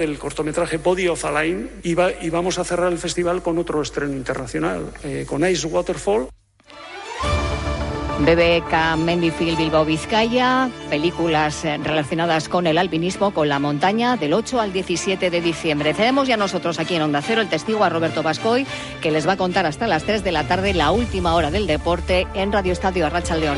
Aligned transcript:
el 0.00 0.18
cortometraje 0.18 0.78
Body 0.78 1.08
of 1.08 1.24
a 1.24 1.42
Line 1.42 1.68
y, 1.82 1.94
va, 1.94 2.10
y 2.20 2.30
vamos 2.30 2.58
a 2.58 2.64
cerrar 2.64 2.90
el 2.90 2.98
festival 2.98 3.42
con 3.42 3.58
otro 3.58 3.82
estreno 3.82 4.14
internacional, 4.14 4.90
eh, 5.04 5.24
con 5.28 5.48
Ice 5.48 5.66
Waterfall. 5.66 6.28
BBK 8.20 8.98
Mendifield 8.98 9.56
Bilbao 9.56 9.84
Vizcaya, 9.86 10.68
películas 10.90 11.64
eh, 11.64 11.78
relacionadas 11.82 12.50
con 12.50 12.66
el 12.66 12.76
alpinismo, 12.76 13.32
con 13.32 13.48
la 13.48 13.58
montaña, 13.58 14.16
del 14.16 14.34
8 14.34 14.60
al 14.60 14.72
17 14.74 15.30
de 15.30 15.40
diciembre. 15.40 15.94
Tenemos 15.94 16.28
ya 16.28 16.36
nosotros 16.36 16.78
aquí 16.78 16.96
en 16.96 17.02
Onda 17.02 17.22
Cero 17.22 17.40
el 17.40 17.48
testigo 17.48 17.82
a 17.82 17.88
Roberto 17.88 18.22
Bascoy, 18.22 18.66
que 19.00 19.10
les 19.10 19.26
va 19.26 19.32
a 19.32 19.36
contar 19.38 19.64
hasta 19.64 19.86
las 19.86 20.04
3 20.04 20.22
de 20.22 20.32
la 20.32 20.46
tarde 20.46 20.74
la 20.74 20.90
última 20.90 21.34
hora 21.34 21.50
del 21.50 21.66
deporte 21.66 22.26
en 22.34 22.52
Radio 22.52 22.74
Estadio 22.74 23.06
Arracha 23.06 23.36
León. 23.36 23.56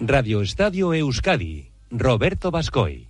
Radio 0.00 0.42
Estadio 0.42 0.92
Euskadi, 0.92 1.70
Roberto 1.90 2.50
Bascoy. 2.50 3.08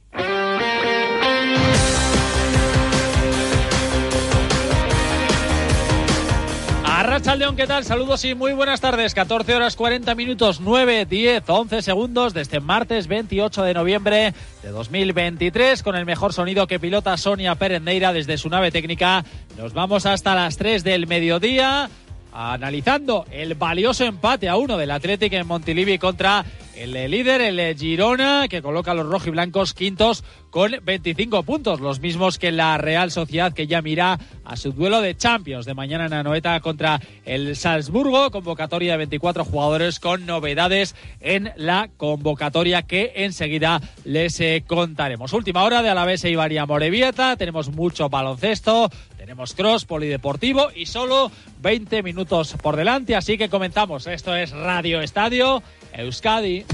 León, 7.39 7.57
¿qué 7.57 7.67
tal? 7.67 7.85
Saludos 7.85 8.25
y 8.25 8.35
muy 8.35 8.53
buenas 8.53 8.81
tardes. 8.81 9.13
14 9.13 9.55
horas 9.55 9.75
40 9.75 10.15
minutos, 10.15 10.61
9, 10.61 11.07
10, 11.07 11.43
11 11.47 11.83
segundos 11.83 12.35
desde 12.35 12.61
martes 12.61 13.09
28 13.09 13.65
de 13.65 13.75
noviembre 13.75 14.35
de 14.63 14.71
2023 14.71 15.83
con 15.83 15.97
el 15.97 16.07
mejor 16.07 16.33
sonido 16.33 16.67
que 16.67 16.79
pilota 16.79 17.17
Sonia 17.17 17.57
Perendeira 17.57 18.13
desde 18.13 18.39
su 18.39 18.49
nave 18.49 18.71
técnica. 18.71 19.25
Nos 19.59 19.73
vamos 19.75 20.07
hasta 20.07 20.35
las 20.35 20.57
3 20.57 20.85
del 20.85 21.07
mediodía 21.07 21.91
analizando 22.37 23.25
el 23.31 23.55
valioso 23.55 24.05
empate 24.05 24.49
a 24.49 24.57
uno 24.57 24.77
del 24.77 24.91
Atlético 24.91 25.37
en 25.37 25.47
Montilivi 25.47 25.97
contra 25.99 26.45
el 26.77 27.11
líder, 27.11 27.41
el 27.41 27.77
Girona, 27.79 28.49
que 28.49 28.61
coloca 28.61 28.91
a 28.91 28.95
los 28.95 29.07
rojiblancos 29.07 29.73
quintos 29.73 30.25
con 30.51 30.73
25 30.83 31.43
puntos, 31.43 31.81
los 31.81 32.01
mismos 32.01 32.39
que 32.39 32.53
la 32.53 32.77
Real 32.77 33.11
Sociedad, 33.11 33.55
que 33.55 33.67
ya 33.67 33.81
mira 33.81 34.19
a 34.45 34.57
su 34.57 34.73
duelo 34.73 35.01
de 35.01 35.17
Champions 35.17 35.65
de 35.65 35.75
mañana 35.75 36.07
en 36.07 36.13
Anoeta 36.13 36.61
contra 36.61 37.01
el 37.25 37.57
Salzburgo, 37.57 38.31
convocatoria 38.31 38.93
de 38.93 38.99
24 38.99 39.45
jugadores 39.45 39.99
con 40.01 40.27
novedades 40.27 40.95
en 41.21 41.53
la 41.57 41.89
convocatoria 41.97 42.83
que 42.83 43.13
enseguida 43.17 43.81
les 44.05 44.39
eh, 44.41 44.65
contaremos. 44.67 45.33
Última 45.33 45.65
hora 45.65 45.83
de 45.83 45.89
Alavés 45.89 46.25
e 46.25 46.31
Ibaria 46.31 46.67
Morevieta, 46.67 47.37
tenemos 47.37 47.71
mucho 47.71 48.11
baloncesto, 48.11 48.91
tenemos 49.27 49.55
cross, 49.55 49.85
polideportivo 49.85 50.69
y 50.73 50.87
solo 50.87 51.33
20 51.61 52.05
minutos 52.05 52.55
por 52.63 52.77
delante, 52.77 53.17
así 53.17 53.37
que 53.37 53.49
comenzamos. 53.49 54.07
Esto 54.07 54.37
es 54.37 54.53
Radio 54.53 55.01
Estadio 55.01 55.65
Euskadi. 55.93 56.65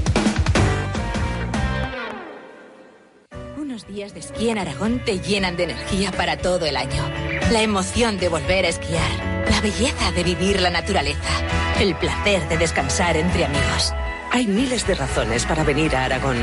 Unos 3.56 3.86
días 3.86 4.12
de 4.12 4.20
esquí 4.20 4.50
en 4.50 4.58
Aragón 4.58 5.00
te 5.02 5.18
llenan 5.20 5.56
de 5.56 5.64
energía 5.64 6.12
para 6.12 6.36
todo 6.36 6.66
el 6.66 6.76
año. 6.76 7.02
La 7.50 7.62
emoción 7.62 8.18
de 8.18 8.28
volver 8.28 8.66
a 8.66 8.68
esquiar, 8.68 9.46
la 9.50 9.62
belleza 9.62 10.12
de 10.12 10.22
vivir 10.22 10.60
la 10.60 10.68
naturaleza, 10.68 11.80
el 11.80 11.94
placer 11.94 12.46
de 12.50 12.58
descansar 12.58 13.16
entre 13.16 13.46
amigos. 13.46 13.94
Hay 14.34 14.46
miles 14.46 14.86
de 14.86 14.94
razones 14.94 15.44
para 15.44 15.62
venir 15.62 15.94
a 15.94 16.06
Aragón. 16.06 16.38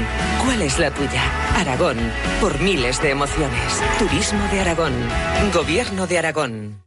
¿Cuál 0.46 0.62
es 0.62 0.78
la 0.78 0.94
tuya? 0.94 1.24
Aragón, 1.58 1.98
por 2.40 2.60
miles 2.62 3.02
de 3.02 3.10
emociones. 3.10 3.82
Turismo 3.98 4.48
de 4.52 4.60
Aragón. 4.60 4.94
Gobierno 5.52 6.06
de 6.06 6.20
Aragón. 6.20 6.84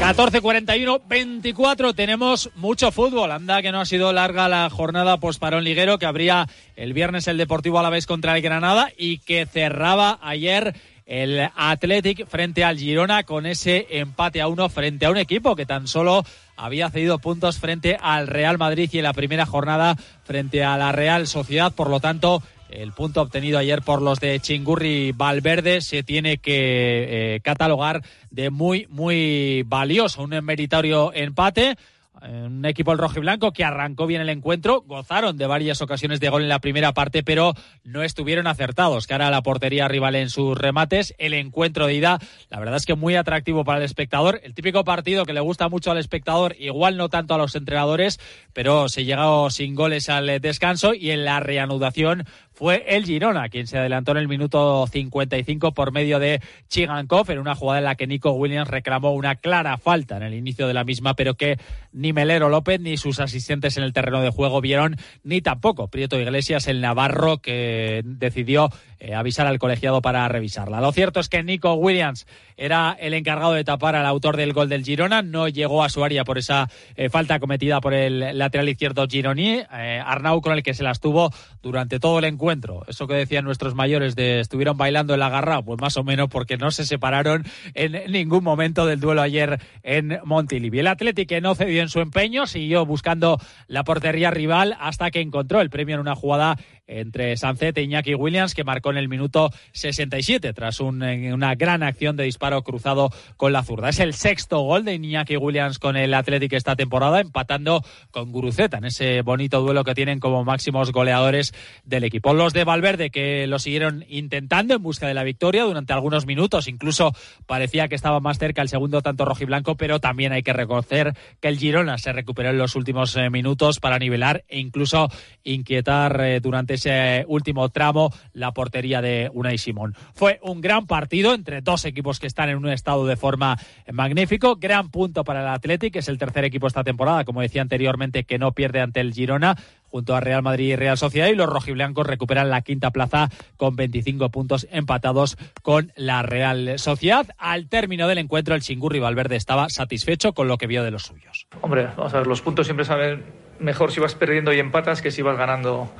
14.41, 0.00 1.02
24. 1.06 1.94
Tenemos 1.94 2.50
mucho 2.56 2.90
fútbol. 2.90 3.30
Anda 3.30 3.62
que 3.62 3.70
no 3.70 3.80
ha 3.80 3.86
sido 3.86 4.12
larga 4.12 4.48
la 4.48 4.68
jornada 4.68 5.18
parón 5.18 5.62
liguero 5.62 5.98
que 5.98 6.06
abría 6.06 6.48
el 6.74 6.92
viernes 6.92 7.28
el 7.28 7.38
Deportivo 7.38 7.78
a 7.78 7.84
la 7.84 7.90
vez 7.90 8.06
contra 8.06 8.36
el 8.36 8.42
Granada 8.42 8.90
y 8.98 9.18
que 9.18 9.46
cerraba 9.46 10.18
ayer 10.20 10.74
el 11.06 11.48
Athletic 11.54 12.26
frente 12.26 12.64
al 12.64 12.78
Girona 12.78 13.22
con 13.22 13.46
ese 13.46 13.86
empate 13.90 14.40
a 14.40 14.48
uno 14.48 14.68
frente 14.68 15.06
a 15.06 15.10
un 15.10 15.16
equipo 15.16 15.54
que 15.54 15.64
tan 15.64 15.86
solo 15.86 16.24
había 16.56 16.90
cedido 16.90 17.20
puntos 17.20 17.58
frente 17.58 17.96
al 18.00 18.26
Real 18.26 18.58
Madrid 18.58 18.90
y 18.92 18.98
en 18.98 19.04
la 19.04 19.12
primera 19.12 19.46
jornada 19.46 19.96
frente 20.24 20.64
a 20.64 20.76
la 20.76 20.90
Real 20.90 21.28
Sociedad. 21.28 21.72
Por 21.72 21.90
lo 21.90 22.00
tanto, 22.00 22.42
el 22.68 22.92
punto 22.92 23.22
obtenido 23.22 23.58
ayer 23.58 23.82
por 23.82 24.02
los 24.02 24.18
de 24.18 24.40
Chingurri 24.40 25.12
Valverde 25.12 25.80
se 25.80 26.02
tiene 26.02 26.38
que 26.38 27.36
eh, 27.36 27.40
catalogar 27.40 28.02
de 28.30 28.50
muy, 28.50 28.86
muy 28.90 29.62
valioso. 29.66 30.22
Un 30.22 30.30
meritorio 30.44 31.12
empate 31.14 31.76
un 32.22 32.64
equipo 32.64 32.92
el 32.92 32.98
rojo 32.98 33.18
y 33.18 33.20
blanco 33.20 33.52
que 33.52 33.64
arrancó 33.64 34.06
bien 34.06 34.20
el 34.20 34.28
encuentro, 34.28 34.82
gozaron 34.82 35.36
de 35.36 35.46
varias 35.46 35.82
ocasiones 35.82 36.20
de 36.20 36.28
gol 36.28 36.42
en 36.42 36.48
la 36.48 36.60
primera 36.60 36.92
parte, 36.92 37.22
pero 37.22 37.54
no 37.84 38.02
estuvieron 38.02 38.46
acertados 38.46 39.06
cara 39.06 39.28
a 39.28 39.30
la 39.30 39.42
portería 39.42 39.88
rival 39.88 40.14
en 40.14 40.30
sus 40.30 40.56
remates. 40.56 41.14
El 41.18 41.34
encuentro 41.34 41.86
de 41.86 41.94
ida, 41.94 42.18
la 42.48 42.58
verdad 42.58 42.76
es 42.76 42.86
que 42.86 42.94
muy 42.94 43.16
atractivo 43.16 43.64
para 43.64 43.78
el 43.78 43.84
espectador. 43.84 44.40
El 44.42 44.54
típico 44.54 44.84
partido 44.84 45.24
que 45.24 45.32
le 45.32 45.40
gusta 45.40 45.68
mucho 45.68 45.90
al 45.90 45.98
espectador, 45.98 46.56
igual 46.58 46.96
no 46.96 47.08
tanto 47.08 47.34
a 47.34 47.38
los 47.38 47.54
entrenadores, 47.54 48.18
pero 48.52 48.88
se 48.88 49.04
llegó 49.04 49.50
sin 49.50 49.74
goles 49.74 50.08
al 50.08 50.40
descanso 50.40 50.94
y 50.94 51.10
en 51.10 51.24
la 51.24 51.40
reanudación 51.40 52.24
fue 52.56 52.86
el 52.88 53.04
Girona 53.04 53.50
quien 53.50 53.66
se 53.66 53.76
adelantó 53.76 54.12
en 54.12 54.16
el 54.16 54.28
minuto 54.28 54.86
55 54.86 55.72
por 55.72 55.92
medio 55.92 56.18
de 56.18 56.40
Chigankov 56.68 57.30
en 57.30 57.38
una 57.38 57.54
jugada 57.54 57.80
en 57.80 57.84
la 57.84 57.96
que 57.96 58.06
Nico 58.06 58.32
Williams 58.32 58.68
reclamó 58.68 59.12
una 59.12 59.34
clara 59.34 59.76
falta 59.76 60.16
en 60.16 60.22
el 60.22 60.32
inicio 60.32 60.66
de 60.66 60.72
la 60.72 60.82
misma, 60.82 61.14
pero 61.14 61.34
que 61.34 61.58
ni 61.92 62.14
Melero 62.14 62.48
López 62.48 62.80
ni 62.80 62.96
sus 62.96 63.20
asistentes 63.20 63.76
en 63.76 63.84
el 63.84 63.92
terreno 63.92 64.22
de 64.22 64.30
juego 64.30 64.62
vieron, 64.62 64.96
ni 65.22 65.42
tampoco 65.42 65.88
Prieto 65.88 66.18
Iglesias, 66.18 66.66
el 66.66 66.80
Navarro, 66.80 67.38
que 67.38 68.00
decidió 68.04 68.70
eh, 68.98 69.14
avisar 69.14 69.46
al 69.46 69.58
colegiado 69.58 70.00
para 70.02 70.26
revisarla. 70.28 70.80
Lo 70.80 70.92
cierto 70.92 71.20
es 71.20 71.28
que 71.28 71.42
Nico 71.42 71.74
Williams 71.74 72.26
era 72.56 72.96
el 72.98 73.14
encargado 73.14 73.52
de 73.52 73.64
tapar 73.64 73.96
al 73.96 74.06
autor 74.06 74.36
del 74.36 74.52
gol 74.52 74.68
del 74.68 74.84
Girona, 74.84 75.22
no 75.22 75.48
llegó 75.48 75.84
a 75.84 75.88
su 75.88 76.04
área 76.04 76.24
por 76.24 76.38
esa 76.38 76.68
eh, 76.96 77.10
falta 77.10 77.38
cometida 77.38 77.80
por 77.80 77.92
el 77.92 78.38
lateral 78.38 78.68
izquierdo 78.68 79.06
Gironi, 79.06 79.60
eh, 79.72 80.02
Arnau 80.04 80.40
con 80.40 80.52
el 80.52 80.62
que 80.62 80.74
se 80.74 80.82
las 80.82 81.00
tuvo 81.00 81.30
durante 81.62 82.00
todo 82.00 82.18
el 82.18 82.24
encuentro. 82.24 82.84
Eso 82.88 83.06
que 83.06 83.14
decían 83.14 83.44
nuestros 83.44 83.74
mayores 83.74 84.16
de 84.16 84.40
estuvieron 84.40 84.76
bailando 84.76 85.14
en 85.14 85.20
la 85.20 85.28
garra, 85.28 85.62
pues 85.62 85.80
más 85.80 85.96
o 85.96 86.04
menos 86.04 86.28
porque 86.28 86.56
no 86.56 86.70
se 86.70 86.86
separaron 86.86 87.44
en 87.74 88.10
ningún 88.10 88.42
momento 88.42 88.86
del 88.86 89.00
duelo 89.00 89.22
ayer 89.22 89.60
en 89.82 90.18
Montilivi. 90.24 90.78
El 90.78 90.86
Atlético 90.86 91.26
no 91.40 91.54
cedió 91.54 91.82
en 91.82 91.88
su 91.88 92.00
empeño, 92.00 92.46
siguió 92.46 92.86
buscando 92.86 93.38
la 93.66 93.84
portería 93.84 94.30
rival 94.30 94.76
hasta 94.80 95.10
que 95.10 95.20
encontró 95.20 95.60
el 95.60 95.70
premio 95.70 95.96
en 95.96 96.00
una 96.00 96.14
jugada 96.14 96.56
entre 96.86 97.36
Sancet 97.36 97.76
e 97.78 97.82
Iñaki 97.82 98.14
Williams, 98.14 98.54
que 98.54 98.64
marcó 98.64 98.90
en 98.90 98.96
el 98.96 99.08
minuto 99.08 99.50
67 99.72 100.52
tras 100.52 100.80
una 100.80 101.54
gran 101.54 101.82
acción 101.82 102.16
de 102.16 102.24
disparo 102.24 102.62
cruzado 102.62 103.10
con 103.36 103.52
la 103.52 103.62
zurda. 103.62 103.88
Es 103.88 104.00
el 104.00 104.14
sexto 104.14 104.60
gol 104.60 104.84
de 104.84 104.94
Iñaki 104.94 105.36
Williams 105.36 105.78
con 105.78 105.96
el 105.96 106.14
Atlético 106.14 106.56
esta 106.56 106.76
temporada, 106.76 107.20
empatando 107.20 107.82
con 108.10 108.32
Guruceta 108.32 108.78
en 108.78 108.86
ese 108.86 109.22
bonito 109.22 109.60
duelo 109.60 109.84
que 109.84 109.94
tienen 109.94 110.20
como 110.20 110.44
máximos 110.44 110.92
goleadores 110.92 111.52
del 111.84 112.04
equipo. 112.04 112.34
Los 112.34 112.52
de 112.52 112.64
Valverde 112.64 113.10
que 113.10 113.46
lo 113.46 113.58
siguieron 113.58 114.04
intentando 114.08 114.74
en 114.74 114.82
busca 114.82 115.06
de 115.06 115.14
la 115.14 115.24
victoria 115.24 115.64
durante 115.64 115.92
algunos 115.92 116.26
minutos, 116.26 116.68
incluso 116.68 117.12
parecía 117.46 117.88
que 117.88 117.94
estaba 117.94 118.20
más 118.20 118.38
cerca 118.38 118.62
el 118.62 118.68
segundo 118.68 119.02
tanto 119.02 119.24
rojiblanco, 119.24 119.76
pero 119.76 120.00
también 120.00 120.32
hay 120.32 120.42
que 120.42 120.52
reconocer 120.52 121.14
que 121.40 121.48
el 121.48 121.58
Girona 121.58 121.98
se 121.98 122.12
recuperó 122.12 122.50
en 122.50 122.58
los 122.58 122.76
últimos 122.76 123.16
eh, 123.16 123.30
minutos 123.30 123.80
para 123.80 123.98
nivelar 123.98 124.44
e 124.48 124.58
incluso 124.58 125.08
inquietar 125.44 126.20
eh, 126.20 126.40
durante 126.40 126.75
ese 126.76 127.24
último 127.28 127.68
tramo 127.68 128.12
la 128.32 128.52
portería 128.52 129.02
de 129.02 129.30
Unai 129.34 129.58
Simón. 129.58 129.94
Fue 130.14 130.38
un 130.42 130.60
gran 130.60 130.86
partido 130.86 131.34
entre 131.34 131.60
dos 131.60 131.84
equipos 131.84 132.20
que 132.20 132.26
están 132.26 132.48
en 132.48 132.58
un 132.58 132.68
estado 132.68 133.06
de 133.06 133.16
forma 133.16 133.58
magnífico. 133.92 134.56
Gran 134.56 134.90
punto 134.90 135.24
para 135.24 135.40
el 135.40 135.48
Athletic, 135.48 135.92
que 135.92 135.98
es 135.98 136.08
el 136.08 136.18
tercer 136.18 136.44
equipo 136.44 136.66
esta 136.66 136.84
temporada, 136.84 137.24
como 137.24 137.40
decía 137.40 137.62
anteriormente, 137.62 138.24
que 138.24 138.38
no 138.38 138.52
pierde 138.52 138.80
ante 138.80 139.00
el 139.00 139.12
Girona 139.12 139.56
junto 139.88 140.14
a 140.14 140.20
Real 140.20 140.42
Madrid 140.42 140.72
y 140.72 140.76
Real 140.76 140.98
Sociedad 140.98 141.28
y 141.28 141.34
los 141.34 141.48
rojiblancos 141.48 142.06
recuperan 142.06 142.50
la 142.50 142.62
quinta 142.62 142.90
plaza 142.90 143.30
con 143.56 143.76
25 143.76 144.30
puntos 144.30 144.66
empatados 144.70 145.36
con 145.62 145.92
la 145.96 146.22
Real 146.22 146.78
Sociedad. 146.78 147.28
Al 147.38 147.68
término 147.68 148.08
del 148.08 148.18
encuentro 148.18 148.54
el 148.54 148.62
Chingurri 148.62 148.98
Valverde 148.98 149.36
estaba 149.36 149.68
satisfecho 149.68 150.34
con 150.34 150.48
lo 150.48 150.58
que 150.58 150.66
vio 150.66 150.82
de 150.82 150.90
los 150.90 151.04
suyos. 151.04 151.46
Hombre, 151.62 151.88
vamos 151.96 152.12
a 152.14 152.18
ver, 152.18 152.26
los 152.26 152.42
puntos 152.42 152.66
siempre 152.66 152.84
saben 152.84 153.45
mejor 153.58 153.92
si 153.92 154.00
vas 154.00 154.14
perdiendo 154.14 154.52
y 154.52 154.58
empatas 154.58 155.02
que 155.02 155.10
si 155.10 155.22
vas 155.22 155.36
ganando 155.36 155.90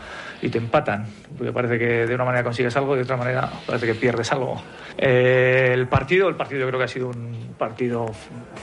y 0.43 0.49
te 0.49 0.59
empatan. 0.59 1.07
Porque 1.37 1.53
parece 1.53 1.79
que 1.79 2.07
de 2.07 2.15
una 2.15 2.25
manera 2.25 2.45
consigues 2.45 2.77
algo 2.77 2.95
y 2.95 2.99
de 2.99 3.05
otra 3.05 3.17
manera 3.17 3.51
parece 3.67 3.87
que 3.87 3.95
pierdes 3.95 4.33
algo. 4.33 4.61
Eh, 4.99 5.71
el 5.73 5.89
partido, 5.89 6.29
el 6.29 6.37
partido 6.37 6.61
yo 6.61 6.67
creo 6.69 6.79
que 6.79 6.85
ha 6.85 6.89
sido 6.89 7.09
un 7.09 7.55
partido 7.59 8.07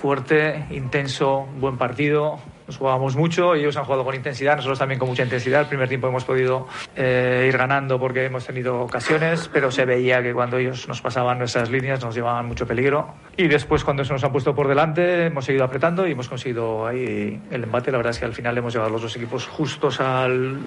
fuerte, 0.02 0.66
intenso, 0.72 1.48
buen 1.60 1.78
partido. 1.78 2.40
Nos 2.68 2.78
jugábamos 2.78 3.16
mucho, 3.16 3.56
ellos 3.56 3.76
han 3.78 3.86
jugado 3.86 4.04
con 4.04 4.16
intensidad, 4.16 4.56
nosotros 4.56 4.80
también 4.80 5.00
con 5.00 5.10
mucha 5.10 5.24
intensidad. 5.24 5.62
El 5.62 5.68
primer 5.68 5.90
tiempo 5.90 6.08
hemos 6.08 6.24
podido 6.24 6.68
eh, 6.96 7.46
ir 7.48 7.58
ganando 7.58 8.00
porque 8.00 8.26
hemos 8.26 8.46
tenido 8.46 8.82
ocasiones, 8.82 9.50
pero 9.52 9.72
se 9.72 9.86
veía 9.86 10.22
que 10.22 10.34
cuando 10.34 10.58
ellos 10.58 10.88
nos 10.88 11.02
pasaban 11.02 11.40
nuestras 11.40 11.70
líneas 11.70 12.04
nos 12.04 12.16
llevaban 12.16 12.46
mucho 12.46 12.66
peligro. 12.66 13.14
Y 13.38 13.48
después 13.48 13.84
cuando 13.84 14.04
se 14.06 14.14
nos 14.14 14.24
han 14.24 14.32
puesto 14.32 14.54
por 14.56 14.68
delante 14.68 15.26
hemos 15.26 15.46
seguido 15.46 15.66
apretando 15.66 16.08
y 16.08 16.12
hemos 16.12 16.30
conseguido 16.30 16.88
ahí 16.88 17.42
el 17.52 17.64
embate. 17.64 17.92
La 17.92 17.98
verdad 17.98 18.12
es 18.12 18.20
que 18.20 18.26
al 18.26 18.34
final 18.34 18.58
hemos 18.58 18.74
llevado 18.74 18.92
los 18.92 19.02
dos 19.02 19.16
equipos 19.16 19.48
justos 19.48 20.00
al, 20.00 20.58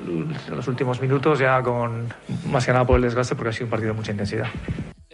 a 0.50 0.54
los 0.54 0.68
últimos 0.68 1.00
minutos, 1.00 1.38
ya 1.38 1.62
con 1.62 2.12
más 2.46 2.66
que 2.66 2.72
nada 2.72 2.84
por 2.84 2.96
el 2.96 3.02
desgaste 3.02 3.34
porque 3.34 3.50
ha 3.50 3.52
sido 3.52 3.66
un 3.66 3.70
partido 3.70 3.92
de 3.92 3.96
mucha 3.96 4.12
intensidad. 4.12 4.48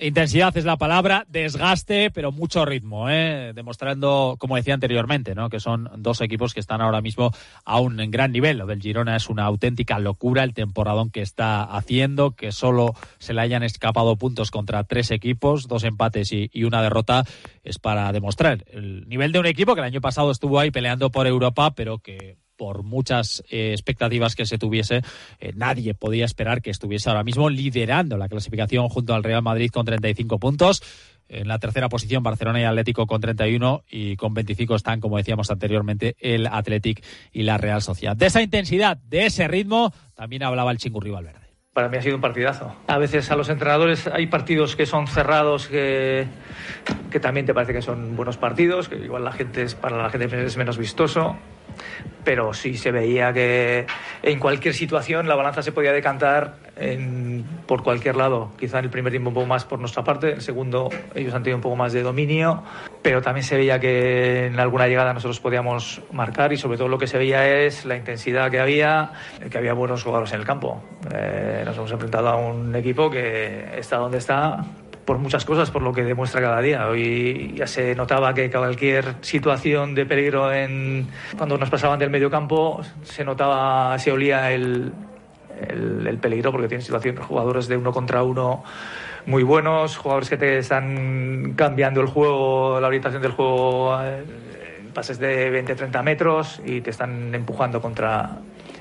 Intensidad 0.03 0.57
es 0.57 0.65
la 0.65 0.77
palabra, 0.79 1.27
desgaste, 1.29 2.11
pero 2.11 2.33
mucho 2.33 2.65
ritmo, 2.65 3.09
¿eh? 3.09 3.53
demostrando, 3.55 4.35
como 4.37 4.57
decía 4.57 4.75
anteriormente, 4.75 5.37
¿no? 5.37 5.49
que 5.49 5.61
son 5.61 5.89
dos 5.99 6.21
equipos 6.21 6.55
que 6.55 6.59
están 6.59 6.81
ahora 6.81 7.01
mismo 7.01 7.31
a 7.65 7.79
un 7.79 7.99
gran 8.11 8.33
nivel. 8.33 8.59
Lo 8.59 8.67
del 8.67 8.83
Girona 8.83 9.15
es 9.15 9.29
una 9.29 9.45
auténtica 9.45 10.01
locura, 10.01 10.43
el 10.43 10.55
temporadón 10.55 11.11
que 11.11 11.23
está 11.23 11.63
haciendo, 11.63 12.33
que 12.33 12.51
solo 12.51 12.97
se 13.21 13.33
le 13.33 13.43
hayan 13.43 13.63
escapado 13.63 14.17
puntos 14.17 14.51
contra 14.51 14.83
tres 14.83 15.13
equipos, 15.13 15.69
dos 15.69 15.85
empates 15.85 16.33
y, 16.33 16.51
y 16.53 16.65
una 16.65 16.83
derrota, 16.83 17.25
es 17.63 17.79
para 17.79 18.11
demostrar 18.11 18.65
el 18.73 19.09
nivel 19.09 19.31
de 19.31 19.39
un 19.39 19.47
equipo 19.47 19.77
que 19.77 19.83
el 19.83 19.87
año 19.87 20.01
pasado 20.01 20.33
estuvo 20.33 20.59
ahí 20.59 20.73
peleando 20.73 21.11
por 21.11 21.29
Europa, 21.29 21.77
pero 21.77 21.99
que 21.99 22.42
por 22.63 22.85
muchas 22.85 23.43
eh, 23.51 23.73
expectativas 23.73 24.37
que 24.37 24.47
se 24.47 24.57
tuviese, 24.57 25.03
eh, 25.41 25.53
nadie 25.57 25.95
podía 25.95 26.25
esperar 26.25 26.63
que 26.63 26.71
estuviese 26.71 27.09
ahora 27.09 27.25
mismo 27.25 27.51
liderando 27.51 28.17
la 28.17 28.29
clasificación 28.29 28.89
junto 28.89 29.15
al 29.15 29.25
Real 29.25 29.43
Madrid 29.43 29.69
con 29.73 29.85
35 29.85 30.39
puntos. 30.39 30.81
En 31.29 31.49
la 31.49 31.59
tercera 31.59 31.89
posición, 31.89 32.23
Barcelona 32.23 32.61
y 32.61 32.63
Atlético 32.63 33.09
con 33.09 33.21
31 33.21 33.83
y 33.91 34.15
con 34.15 34.33
25 34.33 34.77
están, 34.77 35.01
como 35.01 35.17
decíamos 35.17 35.51
anteriormente, 35.51 36.15
el 36.21 36.47
Athletic 36.47 37.05
y 37.33 37.43
la 37.43 37.59
Real 37.59 37.83
Sociedad. 37.83 38.17
De 38.17 38.27
esa 38.27 38.43
intensidad, 38.43 38.97
de 38.97 39.27
ese 39.27 39.49
ritmo, 39.49 39.93
también 40.15 40.45
hablaba 40.45 40.71
el 40.71 40.79
Chingurri 40.79 41.11
Valverde. 41.11 41.41
Para 41.73 41.89
mí 41.89 41.97
ha 41.97 42.03
sido 42.03 42.15
un 42.15 42.21
partidazo. 42.21 42.77
A 42.87 42.99
veces 42.99 43.29
a 43.33 43.35
los 43.35 43.49
entrenadores 43.49 44.07
hay 44.07 44.29
partidos 44.29 44.77
que 44.77 44.87
son 44.87 45.09
cerrados 45.09 45.67
que, 45.67 46.29
que 47.11 47.19
también 47.19 47.45
te 47.45 47.55
parece 47.55 47.73
que 47.73 47.83
son 47.83 48.15
buenos 48.15 48.37
partidos, 48.37 48.89
que 48.89 48.99
igual 48.99 49.25
la 49.25 49.33
gente 49.33 49.65
es, 49.65 49.75
para 49.75 50.01
la 50.01 50.11
gente 50.11 50.45
es 50.45 50.57
menos 50.57 50.79
vistoso 50.79 51.37
pero 52.25 52.55
sí 52.55 52.77
se 52.77 52.91
veía 52.93 53.33
que 53.33 53.87
en 54.23 54.39
cualquier 54.39 54.75
situación 54.75 55.29
la 55.29 55.35
balanza 55.35 55.63
se 55.63 55.73
podía 55.73 55.93
decantar 55.93 56.57
en, 56.77 57.45
por 57.67 57.83
cualquier 57.83 58.17
lado. 58.17 58.53
Quizá 58.59 58.79
en 58.79 58.87
el 58.87 58.91
primer 58.91 59.13
tiempo 59.13 59.31
un 59.31 59.35
poco 59.35 59.47
más 59.47 59.65
por 59.65 59.79
nuestra 59.79 60.05
parte, 60.05 60.29
en 60.29 60.35
el 60.37 60.43
segundo 60.43 60.91
ellos 61.15 61.35
han 61.35 61.43
tenido 61.43 61.57
un 61.57 61.63
poco 61.63 61.77
más 61.77 61.93
de 61.93 62.03
dominio, 62.03 62.63
pero 63.03 63.23
también 63.23 63.45
se 63.45 63.57
veía 63.57 63.81
que 63.81 64.47
en 64.47 64.61
alguna 64.61 64.87
llegada 64.87 65.13
nosotros 65.13 65.41
podíamos 65.41 66.01
marcar 66.13 66.53
y 66.53 66.57
sobre 66.57 66.79
todo 66.79 66.89
lo 66.89 66.99
que 66.99 67.07
se 67.07 67.19
veía 67.19 67.61
es 67.61 67.85
la 67.85 67.97
intensidad 67.97 68.51
que 68.51 68.61
había, 68.61 69.13
que 69.51 69.59
había 69.59 69.73
buenos 69.73 70.03
jugadores 70.03 70.33
en 70.33 70.41
el 70.41 70.47
campo. 70.47 70.83
Eh, 71.13 71.63
nos 71.65 71.77
hemos 71.77 71.91
enfrentado 71.91 72.29
a 72.29 72.37
un 72.37 72.75
equipo 72.77 73.11
que 73.11 73.79
está 73.79 73.97
donde 73.97 74.19
está 74.19 74.65
por 75.13 75.21
muchas 75.21 75.45
cosas, 75.45 75.71
por 75.71 75.83
lo 75.83 75.93
que 75.93 76.05
demuestra 76.05 76.41
cada 76.41 76.63
día. 76.63 76.89
Hoy 76.89 77.53
ya 77.55 77.67
se 77.67 77.95
notaba 77.95 78.33
que 78.33 78.51
cualquier 78.51 79.17
situación 79.21 79.95
de 79.95 80.07
peligro 80.07 80.51
en, 80.51 81.07
cuando 81.37 81.59
nos 81.59 81.69
pasaban 81.69 81.99
del 81.99 82.09
medio 82.09 82.31
campo 82.31 82.81
se 83.03 83.23
notaba, 83.23 83.99
se 83.99 84.11
olía 84.11 84.51
el, 84.53 84.91
el, 85.69 86.17
peligro 86.17 86.51
porque 86.51 86.67
tienen 86.67 86.83
situaciones, 86.83 87.27
jugadores 87.27 87.69
de 87.69 87.77
uno 87.77 87.93
contra 87.93 88.23
uno 88.23 88.65
muy 89.27 89.43
buenos, 89.43 89.99
jugadores 89.99 90.31
que 90.31 90.39
te 90.39 90.57
están 90.57 91.53
cambiando 91.57 92.01
el 92.01 92.07
juego, 92.07 92.81
la 92.81 92.87
orientación 92.87 93.21
del 93.21 93.33
juego 93.33 94.01
en 94.03 94.93
pases 94.95 95.19
de 95.19 95.63
20-30 95.63 96.03
metros 96.03 96.63
y 96.65 96.81
te 96.81 96.89
están 96.89 97.35
empujando 97.35 97.83
contra, 97.83 98.39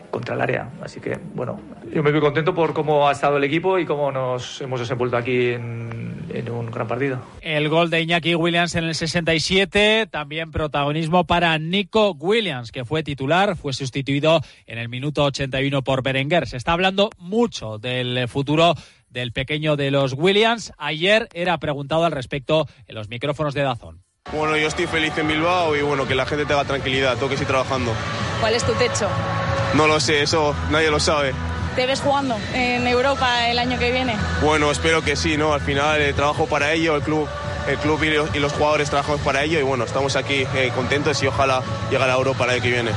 contra 0.09 0.35
el 0.35 0.39
área. 0.39 0.69
Así 0.81 1.01
que, 1.01 1.19
bueno, 1.33 1.59
yo 1.93 2.01
me 2.01 2.11
voy 2.11 2.21
contento 2.21 2.55
por 2.55 2.71
cómo 2.71 3.09
ha 3.09 3.11
estado 3.11 3.35
el 3.35 3.43
equipo 3.43 3.77
y 3.77 3.85
cómo 3.85 4.13
nos 4.13 4.61
hemos 4.61 4.79
desenvuelto 4.79 5.17
aquí 5.17 5.49
en, 5.49 6.10
en, 6.33 6.49
un 6.49 6.71
gran 6.71 6.87
partido. 6.87 7.21
El 7.41 7.69
gol 7.69 7.89
de 7.89 8.01
Iñaki 8.01 8.35
Williams 8.35 8.75
en 8.75 8.85
el 8.85 8.95
67, 8.95 10.07
también 10.11 10.51
protagonismo 10.51 11.25
para 11.25 11.57
Nico 11.57 12.11
Williams, 12.11 12.71
que 12.71 12.85
fue 12.85 13.03
titular, 13.03 13.55
fue 13.55 13.73
sustituido 13.73 14.41
en 14.65 14.77
el 14.77 14.89
minuto 14.89 15.23
81 15.23 15.83
por 15.83 16.03
Berenguer. 16.03 16.47
Se 16.47 16.57
está 16.57 16.73
hablando 16.73 17.09
mucho 17.17 17.77
del 17.77 18.27
futuro 18.27 18.75
del 19.09 19.31
pequeño 19.31 19.75
de 19.75 19.91
los 19.91 20.13
Williams. 20.13 20.73
Ayer 20.77 21.27
era 21.33 21.57
preguntado 21.57 22.05
al 22.05 22.11
respecto 22.11 22.67
en 22.87 22.95
los 22.95 23.09
micrófonos 23.09 23.53
de 23.53 23.61
Dazón. 23.61 24.03
Bueno, 24.31 24.55
yo 24.55 24.67
estoy 24.67 24.87
feliz 24.87 25.17
en 25.17 25.27
Bilbao 25.27 25.75
y 25.75 25.81
bueno, 25.81 26.07
que 26.07 26.15
la 26.15 26.25
gente 26.25 26.45
tenga 26.45 26.63
tranquilidad, 26.63 27.15
tengo 27.15 27.29
que 27.29 27.37
seguir 27.37 27.49
trabajando. 27.49 27.91
¿Cuál 28.39 28.53
es 28.53 28.63
tu 28.63 28.73
techo? 28.73 29.07
No 29.75 29.87
lo 29.87 29.99
sé, 29.99 30.21
eso 30.21 30.55
nadie 30.69 30.91
lo 30.91 30.99
sabe. 30.99 31.33
¿Te 31.75 31.85
ves 31.85 32.01
jugando 32.01 32.37
en 32.53 32.85
Europa 32.85 33.47
el 33.49 33.57
año 33.57 33.79
que 33.79 33.91
viene? 33.91 34.17
Bueno, 34.41 34.71
espero 34.71 35.01
que 35.01 35.15
sí, 35.15 35.37
¿no? 35.37 35.53
Al 35.53 35.61
final 35.61 36.01
eh, 36.01 36.11
trabajo 36.11 36.45
para 36.45 36.73
ello, 36.73 36.97
el 36.97 37.01
club, 37.01 37.29
el 37.67 37.77
club 37.77 38.03
y 38.03 38.39
los, 38.39 38.51
jugadores 38.51 38.89
trabajamos 38.89 39.21
para 39.21 39.43
ello 39.43 39.57
y 39.57 39.63
bueno, 39.63 39.85
estamos 39.85 40.17
aquí 40.17 40.45
eh, 40.55 40.71
contentos 40.75 41.23
y 41.23 41.27
ojalá 41.27 41.63
llegue 41.89 42.03
a 42.03 42.13
Europa 42.13 42.43
el 42.43 42.49
año 42.51 42.61
que 42.61 42.71
viene. 42.71 42.91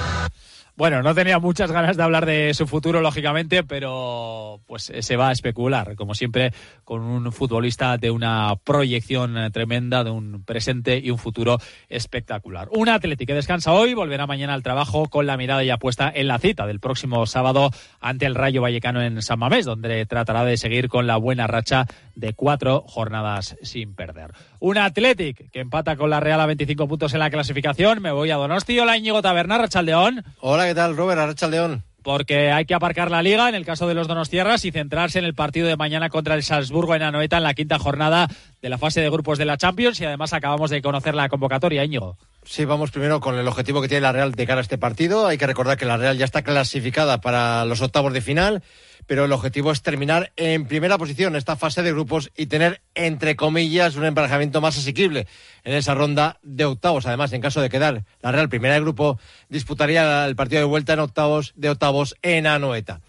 Bueno, 0.76 1.04
no 1.04 1.14
tenía 1.14 1.38
muchas 1.38 1.70
ganas 1.70 1.96
de 1.96 2.02
hablar 2.02 2.26
de 2.26 2.52
su 2.52 2.66
futuro, 2.66 3.00
lógicamente, 3.00 3.62
pero 3.62 4.60
pues 4.66 4.92
se 4.98 5.16
va 5.16 5.28
a 5.28 5.32
especular, 5.32 5.94
como 5.94 6.14
siempre, 6.14 6.52
con 6.82 7.02
un 7.02 7.30
futbolista 7.30 7.96
de 7.96 8.10
una 8.10 8.56
proyección 8.56 9.36
tremenda, 9.52 10.02
de 10.02 10.10
un 10.10 10.42
presente 10.42 10.98
y 10.98 11.12
un 11.12 11.18
futuro 11.18 11.58
espectacular. 11.88 12.68
Un 12.72 12.88
Atlético 12.88 13.28
que 13.28 13.34
descansa 13.34 13.70
hoy, 13.70 13.94
volverá 13.94 14.26
mañana 14.26 14.52
al 14.52 14.64
trabajo 14.64 15.08
con 15.08 15.26
la 15.26 15.36
mirada 15.36 15.62
ya 15.62 15.76
puesta 15.76 16.10
en 16.12 16.26
la 16.26 16.40
cita 16.40 16.66
del 16.66 16.80
próximo 16.80 17.24
sábado 17.26 17.70
ante 18.00 18.26
el 18.26 18.34
Rayo 18.34 18.60
Vallecano 18.60 19.00
en 19.00 19.22
San 19.22 19.38
Mamés, 19.38 19.66
donde 19.66 20.04
tratará 20.06 20.44
de 20.44 20.56
seguir 20.56 20.88
con 20.88 21.06
la 21.06 21.16
buena 21.18 21.46
racha 21.46 21.86
de 22.14 22.34
cuatro 22.34 22.84
jornadas 22.86 23.56
sin 23.62 23.94
perder. 23.94 24.32
Un 24.60 24.78
Athletic 24.78 25.50
que 25.50 25.60
empata 25.60 25.96
con 25.96 26.10
la 26.10 26.20
Real 26.20 26.40
a 26.40 26.46
25 26.46 26.88
puntos 26.88 27.12
en 27.14 27.20
la 27.20 27.30
clasificación. 27.30 28.02
Me 28.02 28.12
voy 28.12 28.30
a 28.30 28.36
Donosti. 28.36 28.78
Hola 28.78 28.96
Íñigo 28.96 29.22
Taberna, 29.22 29.58
Rachaldeón. 29.58 30.24
Hola, 30.40 30.66
¿qué 30.66 30.74
tal, 30.74 30.96
Robert? 30.96 31.20
Rachaldeón 31.20 31.82
porque 32.04 32.52
hay 32.52 32.66
que 32.66 32.74
aparcar 32.74 33.10
la 33.10 33.22
liga 33.22 33.48
en 33.48 33.54
el 33.54 33.64
caso 33.64 33.88
de 33.88 33.94
los 33.94 34.06
Donostierras 34.06 34.66
y 34.66 34.70
centrarse 34.70 35.18
en 35.18 35.24
el 35.24 35.34
partido 35.34 35.66
de 35.66 35.76
mañana 35.76 36.10
contra 36.10 36.34
el 36.34 36.42
Salzburgo 36.42 36.94
en 36.94 37.02
Anoeta 37.02 37.38
en 37.38 37.42
la 37.42 37.54
quinta 37.54 37.78
jornada 37.78 38.28
de 38.60 38.68
la 38.68 38.76
fase 38.76 39.00
de 39.00 39.08
grupos 39.08 39.38
de 39.38 39.46
la 39.46 39.56
Champions 39.56 39.98
y 40.00 40.04
además 40.04 40.34
acabamos 40.34 40.68
de 40.70 40.82
conocer 40.82 41.14
la 41.14 41.30
convocatoria, 41.30 41.82
Íñigo. 41.82 42.18
Sí, 42.46 42.64
vamos 42.64 42.90
primero 42.90 43.20
con 43.20 43.38
el 43.38 43.48
objetivo 43.48 43.80
que 43.80 43.88
tiene 43.88 44.02
la 44.02 44.12
Real 44.12 44.32
de 44.32 44.46
cara 44.46 44.60
a 44.60 44.62
este 44.62 44.78
partido. 44.78 45.26
Hay 45.26 45.38
que 45.38 45.46
recordar 45.46 45.76
que 45.78 45.86
la 45.86 45.96
Real 45.96 46.18
ya 46.18 46.24
está 46.24 46.42
clasificada 46.42 47.20
para 47.20 47.64
los 47.64 47.80
octavos 47.80 48.12
de 48.12 48.20
final 48.20 48.62
pero 49.06 49.24
el 49.24 49.32
objetivo 49.32 49.70
es 49.70 49.82
terminar 49.82 50.32
en 50.36 50.66
primera 50.66 50.98
posición 50.98 51.36
esta 51.36 51.56
fase 51.56 51.82
de 51.82 51.92
grupos 51.92 52.30
y 52.36 52.46
tener, 52.46 52.80
entre 52.94 53.36
comillas, 53.36 53.96
un 53.96 54.04
emparejamiento 54.04 54.60
más 54.60 54.78
asequible 54.78 55.26
en 55.64 55.74
esa 55.74 55.94
ronda 55.94 56.38
de 56.42 56.64
octavos. 56.64 57.06
Además, 57.06 57.32
en 57.32 57.40
caso 57.40 57.60
de 57.60 57.70
quedar 57.70 58.04
la 58.22 58.32
Real 58.32 58.48
primera 58.48 58.74
de 58.74 58.80
grupo, 58.80 59.18
disputaría 59.48 60.26
el 60.26 60.36
partido 60.36 60.60
de 60.60 60.66
vuelta 60.66 60.94
en 60.94 61.00
octavos 61.00 61.52
de 61.56 61.70
octavos 61.70 62.16
en 62.22 62.46
Anoeta. 62.46 63.00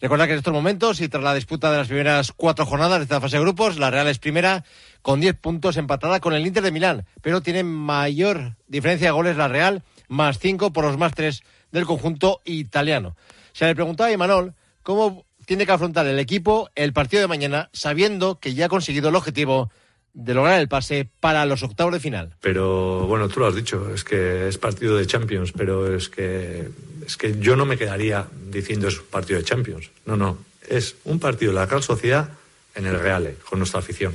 Recordad 0.00 0.26
que 0.26 0.32
en 0.32 0.38
estos 0.38 0.54
momentos 0.54 1.00
y 1.02 1.08
tras 1.08 1.22
la 1.22 1.34
disputa 1.34 1.70
de 1.70 1.76
las 1.76 1.88
primeras 1.88 2.32
cuatro 2.32 2.64
jornadas 2.64 2.98
de 2.98 3.02
esta 3.02 3.20
fase 3.20 3.36
de 3.36 3.42
grupos, 3.42 3.78
la 3.78 3.90
Real 3.90 4.08
es 4.08 4.18
primera 4.18 4.64
con 5.02 5.20
diez 5.20 5.36
puntos 5.36 5.76
empatada 5.76 6.20
con 6.20 6.32
el 6.32 6.46
Inter 6.46 6.62
de 6.62 6.72
Milán, 6.72 7.04
pero 7.20 7.42
tiene 7.42 7.64
mayor 7.64 8.56
diferencia 8.66 9.08
de 9.08 9.12
goles 9.12 9.36
la 9.36 9.48
Real, 9.48 9.82
más 10.08 10.38
cinco 10.38 10.72
por 10.72 10.84
los 10.84 10.96
más 10.96 11.12
tres 11.14 11.42
del 11.70 11.84
conjunto 11.84 12.40
italiano. 12.46 13.14
Se 13.52 13.66
le 13.66 13.74
preguntaba 13.74 14.08
a 14.08 14.12
Imanol 14.12 14.54
cómo 14.82 15.26
tiene 15.44 15.66
que 15.66 15.72
afrontar 15.72 16.06
el 16.06 16.18
equipo 16.18 16.70
el 16.74 16.94
partido 16.94 17.20
de 17.20 17.28
mañana 17.28 17.68
sabiendo 17.74 18.40
que 18.40 18.54
ya 18.54 18.66
ha 18.66 18.68
conseguido 18.70 19.10
el 19.10 19.16
objetivo 19.16 19.70
de 20.14 20.32
lograr 20.32 20.60
el 20.60 20.68
pase 20.68 21.10
para 21.20 21.44
los 21.44 21.62
octavos 21.62 21.92
de 21.92 22.00
final. 22.00 22.36
Pero 22.40 23.06
bueno, 23.06 23.28
tú 23.28 23.40
lo 23.40 23.48
has 23.48 23.54
dicho, 23.54 23.92
es 23.92 24.02
que 24.02 24.48
es 24.48 24.56
partido 24.56 24.96
de 24.96 25.06
Champions, 25.06 25.52
pero 25.52 25.94
es 25.94 26.08
que 26.08 26.70
es 27.10 27.16
que 27.16 27.38
yo 27.38 27.56
no 27.56 27.66
me 27.66 27.76
quedaría 27.76 28.26
diciendo 28.50 28.88
es 28.88 28.98
un 28.98 29.06
partido 29.06 29.38
de 29.38 29.44
Champions. 29.44 29.90
No, 30.06 30.16
no, 30.16 30.38
es 30.66 30.96
un 31.04 31.18
partido 31.18 31.52
de 31.52 31.56
la 31.56 31.66
Real 31.66 31.82
Sociedad 31.82 32.30
en 32.74 32.86
el 32.86 32.98
Real, 32.98 33.36
con 33.48 33.58
nuestra 33.58 33.80
afición. 33.80 34.14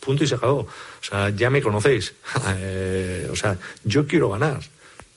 Punto 0.00 0.24
y 0.24 0.26
se 0.26 0.36
acabó. 0.36 0.60
O 0.60 1.04
sea, 1.04 1.30
ya 1.30 1.50
me 1.50 1.62
conocéis. 1.62 2.14
Eh, 2.60 3.28
o 3.30 3.36
sea, 3.36 3.58
yo 3.84 4.06
quiero 4.06 4.30
ganar. 4.30 4.60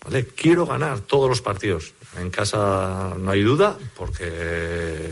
¿Vale? 0.03 0.25
Quiero 0.25 0.65
ganar 0.65 0.99
todos 1.01 1.29
los 1.29 1.41
partidos. 1.41 1.93
En 2.17 2.29
casa 2.31 3.15
no 3.17 3.31
hay 3.31 3.43
duda, 3.43 3.77
porque 3.95 5.11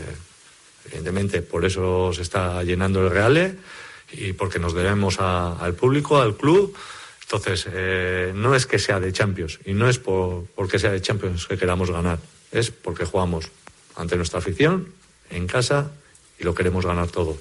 Evidentemente, 0.90 1.42
por 1.42 1.64
eso 1.64 2.12
se 2.12 2.22
está 2.22 2.62
llenando 2.64 3.00
el 3.00 3.10
Reale 3.10 3.56
y 4.12 4.32
porque 4.32 4.58
nos 4.58 4.74
debemos 4.74 5.20
al 5.20 5.74
público, 5.74 6.20
al 6.20 6.36
club. 6.36 6.74
Entonces, 7.32 7.68
eh, 7.72 8.32
no 8.34 8.56
es 8.56 8.66
que 8.66 8.80
sea 8.80 8.98
de 8.98 9.12
Champions 9.12 9.60
y 9.64 9.72
no 9.72 9.88
es 9.88 10.00
por, 10.00 10.46
porque 10.56 10.80
sea 10.80 10.90
de 10.90 11.00
Champions 11.00 11.46
que 11.46 11.56
queramos 11.56 11.90
ganar, 11.90 12.18
es 12.50 12.72
porque 12.72 13.04
jugamos 13.04 13.50
ante 13.94 14.16
nuestra 14.16 14.40
afición, 14.40 14.88
en 15.30 15.46
casa 15.46 15.92
y 16.40 16.44
lo 16.44 16.54
queremos 16.54 16.84
ganar 16.84 17.06
todo. 17.06 17.36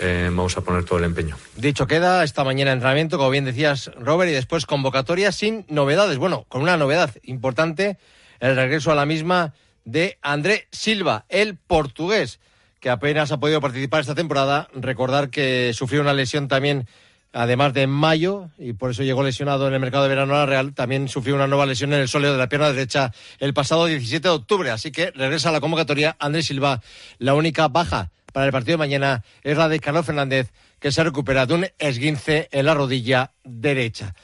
Eh, 0.00 0.26
vamos 0.28 0.56
a 0.56 0.62
poner 0.62 0.84
todo 0.84 0.98
el 0.98 1.04
empeño. 1.04 1.36
Dicho 1.56 1.86
queda, 1.86 2.24
esta 2.24 2.42
mañana 2.42 2.72
entrenamiento, 2.72 3.16
como 3.16 3.30
bien 3.30 3.44
decías, 3.44 3.92
Robert, 3.96 4.28
y 4.30 4.34
después 4.34 4.66
convocatoria 4.66 5.30
sin 5.30 5.66
novedades. 5.68 6.18
Bueno, 6.18 6.44
con 6.48 6.62
una 6.62 6.76
novedad 6.76 7.14
importante 7.22 7.98
el 8.40 8.56
regreso 8.56 8.90
a 8.90 8.96
la 8.96 9.06
misma 9.06 9.54
de 9.84 10.18
André 10.22 10.66
Silva, 10.72 11.26
el 11.28 11.56
portugués, 11.56 12.40
que 12.80 12.90
apenas 12.90 13.30
ha 13.30 13.38
podido 13.38 13.60
participar 13.60 14.00
esta 14.00 14.16
temporada. 14.16 14.68
Recordar 14.74 15.30
que 15.30 15.72
sufrió 15.74 16.00
una 16.00 16.12
lesión 16.12 16.48
también, 16.48 16.88
además 17.32 17.74
de 17.74 17.82
en 17.82 17.90
mayo, 17.90 18.50
y 18.58 18.74
por 18.74 18.90
eso 18.90 19.02
llegó 19.02 19.22
lesionado 19.22 19.66
en 19.68 19.74
el 19.74 19.80
mercado 19.80 20.04
de 20.04 20.08
verano 20.10 20.34
a 20.34 20.38
la 20.38 20.46
Real, 20.46 20.74
también 20.74 21.08
sufrió 21.08 21.34
una 21.34 21.46
nueva 21.46 21.66
lesión 21.66 21.92
en 21.92 22.00
el 22.00 22.08
sóleo 22.08 22.32
de 22.32 22.38
la 22.38 22.48
pierna 22.48 22.70
derecha 22.70 23.12
el 23.38 23.54
pasado 23.54 23.86
17 23.86 24.28
de 24.28 24.34
octubre. 24.34 24.70
Así 24.70 24.92
que 24.92 25.10
regresa 25.10 25.48
a 25.48 25.52
la 25.52 25.60
convocatoria 25.60 26.16
André 26.18 26.42
Silva. 26.42 26.82
La 27.18 27.34
única 27.34 27.68
baja 27.68 28.10
para 28.32 28.46
el 28.46 28.52
partido 28.52 28.74
de 28.74 28.78
mañana 28.78 29.24
es 29.42 29.56
la 29.56 29.68
de 29.68 29.80
Carlos 29.80 30.06
Fernández, 30.06 30.52
que 30.78 30.92
se 30.92 31.04
recupera 31.04 31.46
de 31.46 31.54
un 31.54 31.66
esguince 31.78 32.48
en 32.50 32.66
la 32.66 32.74
rodilla 32.74 33.32
derecha. 33.44 34.14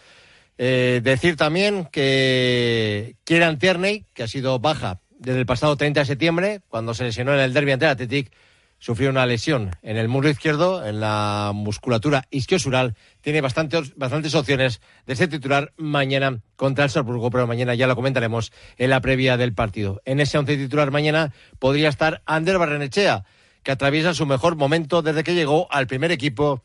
Eh, 0.56 1.00
decir 1.04 1.36
también 1.36 1.84
que 1.86 3.16
Kieran 3.24 3.58
Tierney, 3.58 4.06
que 4.12 4.24
ha 4.24 4.28
sido 4.28 4.58
baja 4.58 5.00
desde 5.18 5.38
el 5.38 5.46
pasado 5.46 5.76
30 5.76 6.00
de 6.00 6.06
septiembre, 6.06 6.60
cuando 6.68 6.94
se 6.94 7.04
lesionó 7.04 7.32
en 7.34 7.40
el 7.40 7.54
derby 7.54 7.72
ante 7.72 7.84
el 7.86 7.92
Athletic, 7.92 8.32
sufrió 8.78 9.10
una 9.10 9.26
lesión 9.26 9.70
en 9.82 9.96
el 9.96 10.08
muslo 10.08 10.30
izquierdo, 10.30 10.86
en 10.86 11.00
la 11.00 11.52
musculatura 11.54 12.26
isquiosural. 12.30 12.94
Tiene 13.20 13.40
bastantes, 13.40 13.96
bastantes 13.96 14.34
opciones 14.34 14.80
de 15.06 15.16
ser 15.16 15.28
titular 15.28 15.72
mañana 15.76 16.40
contra 16.56 16.84
el 16.84 16.90
Salzburgo, 16.90 17.30
pero 17.30 17.46
mañana 17.46 17.74
ya 17.74 17.86
lo 17.86 17.96
comentaremos 17.96 18.52
en 18.76 18.90
la 18.90 19.00
previa 19.00 19.36
del 19.36 19.54
partido. 19.54 20.00
En 20.04 20.20
ese 20.20 20.38
once 20.38 20.56
titular 20.56 20.90
mañana 20.90 21.32
podría 21.58 21.88
estar 21.88 22.22
Ander 22.26 22.58
Barrenechea, 22.58 23.24
que 23.62 23.72
atraviesa 23.72 24.14
su 24.14 24.26
mejor 24.26 24.56
momento 24.56 25.02
desde 25.02 25.24
que 25.24 25.34
llegó 25.34 25.70
al 25.70 25.86
primer 25.86 26.12
equipo 26.12 26.62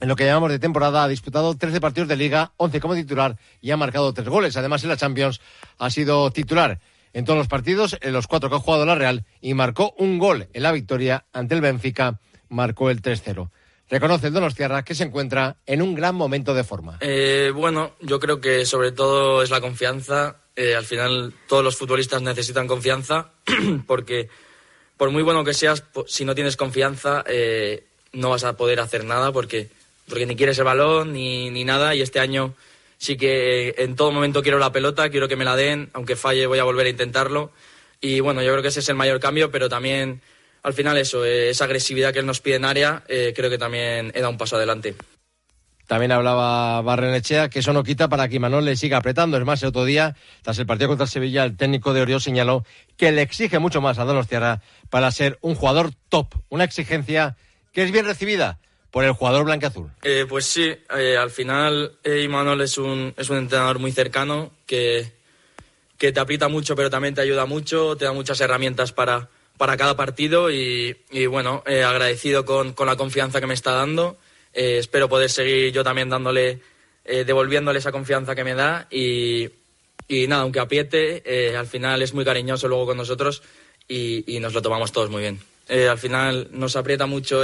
en 0.00 0.08
lo 0.08 0.14
que 0.14 0.24
llamamos 0.24 0.50
de 0.50 0.60
temporada, 0.60 1.02
ha 1.02 1.08
disputado 1.08 1.56
13 1.56 1.80
partidos 1.80 2.08
de 2.08 2.16
liga, 2.16 2.52
11 2.56 2.78
como 2.78 2.94
titular 2.94 3.36
y 3.60 3.72
ha 3.72 3.76
marcado 3.76 4.12
tres 4.14 4.28
goles. 4.28 4.56
Además, 4.56 4.84
en 4.84 4.90
la 4.90 4.96
Champions 4.96 5.40
ha 5.76 5.90
sido 5.90 6.30
titular 6.30 6.78
en 7.12 7.24
todos 7.24 7.38
los 7.38 7.48
partidos, 7.48 7.96
en 8.00 8.12
los 8.12 8.26
cuatro 8.26 8.48
que 8.48 8.56
ha 8.56 8.60
jugado 8.60 8.86
la 8.86 8.94
Real, 8.94 9.24
y 9.40 9.54
marcó 9.54 9.94
un 9.98 10.18
gol 10.18 10.48
en 10.52 10.62
la 10.62 10.72
victoria 10.72 11.24
ante 11.32 11.54
el 11.54 11.60
Benfica, 11.60 12.20
marcó 12.48 12.90
el 12.90 13.02
3-0. 13.02 13.50
Reconoce 13.90 14.26
el 14.26 14.34
Donostiarra 14.34 14.84
que 14.84 14.94
se 14.94 15.04
encuentra 15.04 15.56
en 15.64 15.80
un 15.80 15.94
gran 15.94 16.14
momento 16.14 16.52
de 16.52 16.64
forma. 16.64 16.98
Eh, 17.00 17.50
bueno, 17.54 17.92
yo 18.00 18.20
creo 18.20 18.40
que 18.40 18.66
sobre 18.66 18.92
todo 18.92 19.42
es 19.42 19.50
la 19.50 19.62
confianza. 19.62 20.36
Eh, 20.54 20.74
al 20.74 20.84
final 20.84 21.32
todos 21.46 21.64
los 21.64 21.76
futbolistas 21.76 22.20
necesitan 22.20 22.66
confianza 22.66 23.30
porque 23.86 24.28
por 24.96 25.10
muy 25.10 25.22
bueno 25.22 25.44
que 25.44 25.54
seas, 25.54 25.84
si 26.06 26.24
no 26.24 26.34
tienes 26.34 26.56
confianza 26.56 27.24
eh, 27.26 27.84
no 28.12 28.30
vas 28.30 28.44
a 28.44 28.56
poder 28.56 28.80
hacer 28.80 29.04
nada 29.04 29.32
porque 29.32 29.68
porque 30.08 30.26
ni 30.26 30.36
quieres 30.36 30.58
el 30.58 30.64
balón 30.64 31.12
ni, 31.12 31.50
ni 31.50 31.64
nada 31.64 31.94
y 31.94 32.00
este 32.02 32.18
año 32.18 32.54
sí 32.98 33.16
que 33.16 33.74
en 33.78 33.96
todo 33.96 34.12
momento 34.12 34.42
quiero 34.42 34.58
la 34.58 34.72
pelota, 34.72 35.08
quiero 35.08 35.28
que 35.28 35.36
me 35.36 35.44
la 35.44 35.56
den, 35.56 35.90
aunque 35.94 36.16
falle 36.16 36.46
voy 36.46 36.58
a 36.58 36.64
volver 36.64 36.86
a 36.86 36.90
intentarlo 36.90 37.52
y 38.00 38.20
bueno, 38.20 38.42
yo 38.42 38.50
creo 38.52 38.62
que 38.62 38.68
ese 38.68 38.80
es 38.80 38.88
el 38.88 38.94
mayor 38.94 39.18
cambio, 39.20 39.50
pero 39.50 39.68
también 39.68 40.20
al 40.62 40.72
final 40.72 40.98
eso, 40.98 41.24
eh, 41.24 41.50
esa 41.50 41.64
agresividad 41.64 42.12
que 42.12 42.20
él 42.20 42.26
nos 42.26 42.40
pide 42.40 42.56
en 42.56 42.64
área, 42.64 43.02
eh, 43.08 43.32
creo 43.34 43.50
que 43.50 43.58
también 43.58 44.12
he 44.14 44.20
dado 44.20 44.30
un 44.30 44.38
paso 44.38 44.56
adelante. 44.56 44.94
También 45.86 46.12
hablaba 46.12 46.82
Barrenechea 46.82 47.48
que 47.48 47.60
eso 47.60 47.72
no 47.72 47.82
quita 47.82 48.08
para 48.08 48.28
que 48.28 48.36
Imanol 48.36 48.66
le 48.66 48.76
siga 48.76 48.98
apretando. 48.98 49.38
Es 49.38 49.44
más, 49.44 49.62
el 49.62 49.70
otro 49.70 49.86
día, 49.86 50.16
tras 50.42 50.58
el 50.58 50.66
partido 50.66 50.88
contra 50.88 51.06
Sevilla, 51.06 51.44
el 51.44 51.56
técnico 51.56 51.94
de 51.94 52.02
Oriol 52.02 52.20
señaló 52.20 52.62
que 52.98 53.10
le 53.10 53.22
exige 53.22 53.58
mucho 53.58 53.80
más 53.80 53.98
a 53.98 54.04
Donostiarra 54.04 54.60
para 54.90 55.10
ser 55.10 55.38
un 55.40 55.54
jugador 55.54 55.92
top. 56.10 56.34
Una 56.50 56.64
exigencia 56.64 57.36
que 57.72 57.84
es 57.84 57.90
bien 57.90 58.04
recibida 58.04 58.58
por 58.90 59.04
el 59.04 59.12
jugador 59.12 59.44
blanqueazul. 59.44 59.90
Eh, 60.02 60.26
pues 60.28 60.46
sí, 60.46 60.74
eh, 60.96 61.16
al 61.16 61.30
final 61.30 61.92
eh, 62.02 62.22
Imanol 62.22 62.60
es 62.62 62.78
un, 62.78 63.14
es 63.16 63.28
un 63.30 63.38
entrenador 63.38 63.78
muy 63.78 63.92
cercano 63.92 64.52
que, 64.66 65.12
que 65.98 66.12
te 66.12 66.20
aprieta 66.20 66.48
mucho 66.48 66.74
pero 66.74 66.88
también 66.88 67.14
te 67.14 67.20
ayuda 67.20 67.44
mucho, 67.44 67.96
te 67.96 68.06
da 68.06 68.12
muchas 68.12 68.40
herramientas 68.40 68.92
para, 68.92 69.28
para 69.58 69.76
cada 69.76 69.96
partido 69.96 70.50
y, 70.50 70.96
y 71.10 71.26
bueno, 71.26 71.62
eh, 71.66 71.82
agradecido 71.82 72.46
con, 72.46 72.72
con, 72.72 72.86
la 72.86 72.96
confianza 72.96 73.40
que 73.40 73.46
me 73.46 73.54
está 73.54 73.72
dando. 73.72 74.16
Eh, 74.54 74.78
espero 74.78 75.08
poder 75.08 75.28
seguir 75.28 75.72
yo 75.72 75.84
también 75.84 76.08
dándole, 76.08 76.60
eh, 77.04 77.24
devolviéndole 77.24 77.80
esa 77.80 77.92
confianza 77.92 78.34
que 78.34 78.44
me 78.44 78.54
da 78.54 78.86
y, 78.90 79.50
y 80.06 80.26
nada, 80.28 80.42
aunque 80.42 80.60
apriete, 80.60 81.54
al 81.56 81.66
final 81.66 82.00
es 82.00 82.14
muy 82.14 82.24
cariñoso 82.24 82.68
luego 82.68 82.86
con 82.86 82.96
nosotros 82.96 83.42
y, 83.86 84.32
y 84.32 84.40
nos 84.40 84.54
lo 84.54 84.62
tomamos 84.62 84.92
todos 84.92 85.10
muy 85.10 85.22
bien. 85.22 85.40
al 85.68 85.98
final 85.98 86.48
nos 86.52 86.76
aprieta 86.76 87.06
mucho 87.06 87.42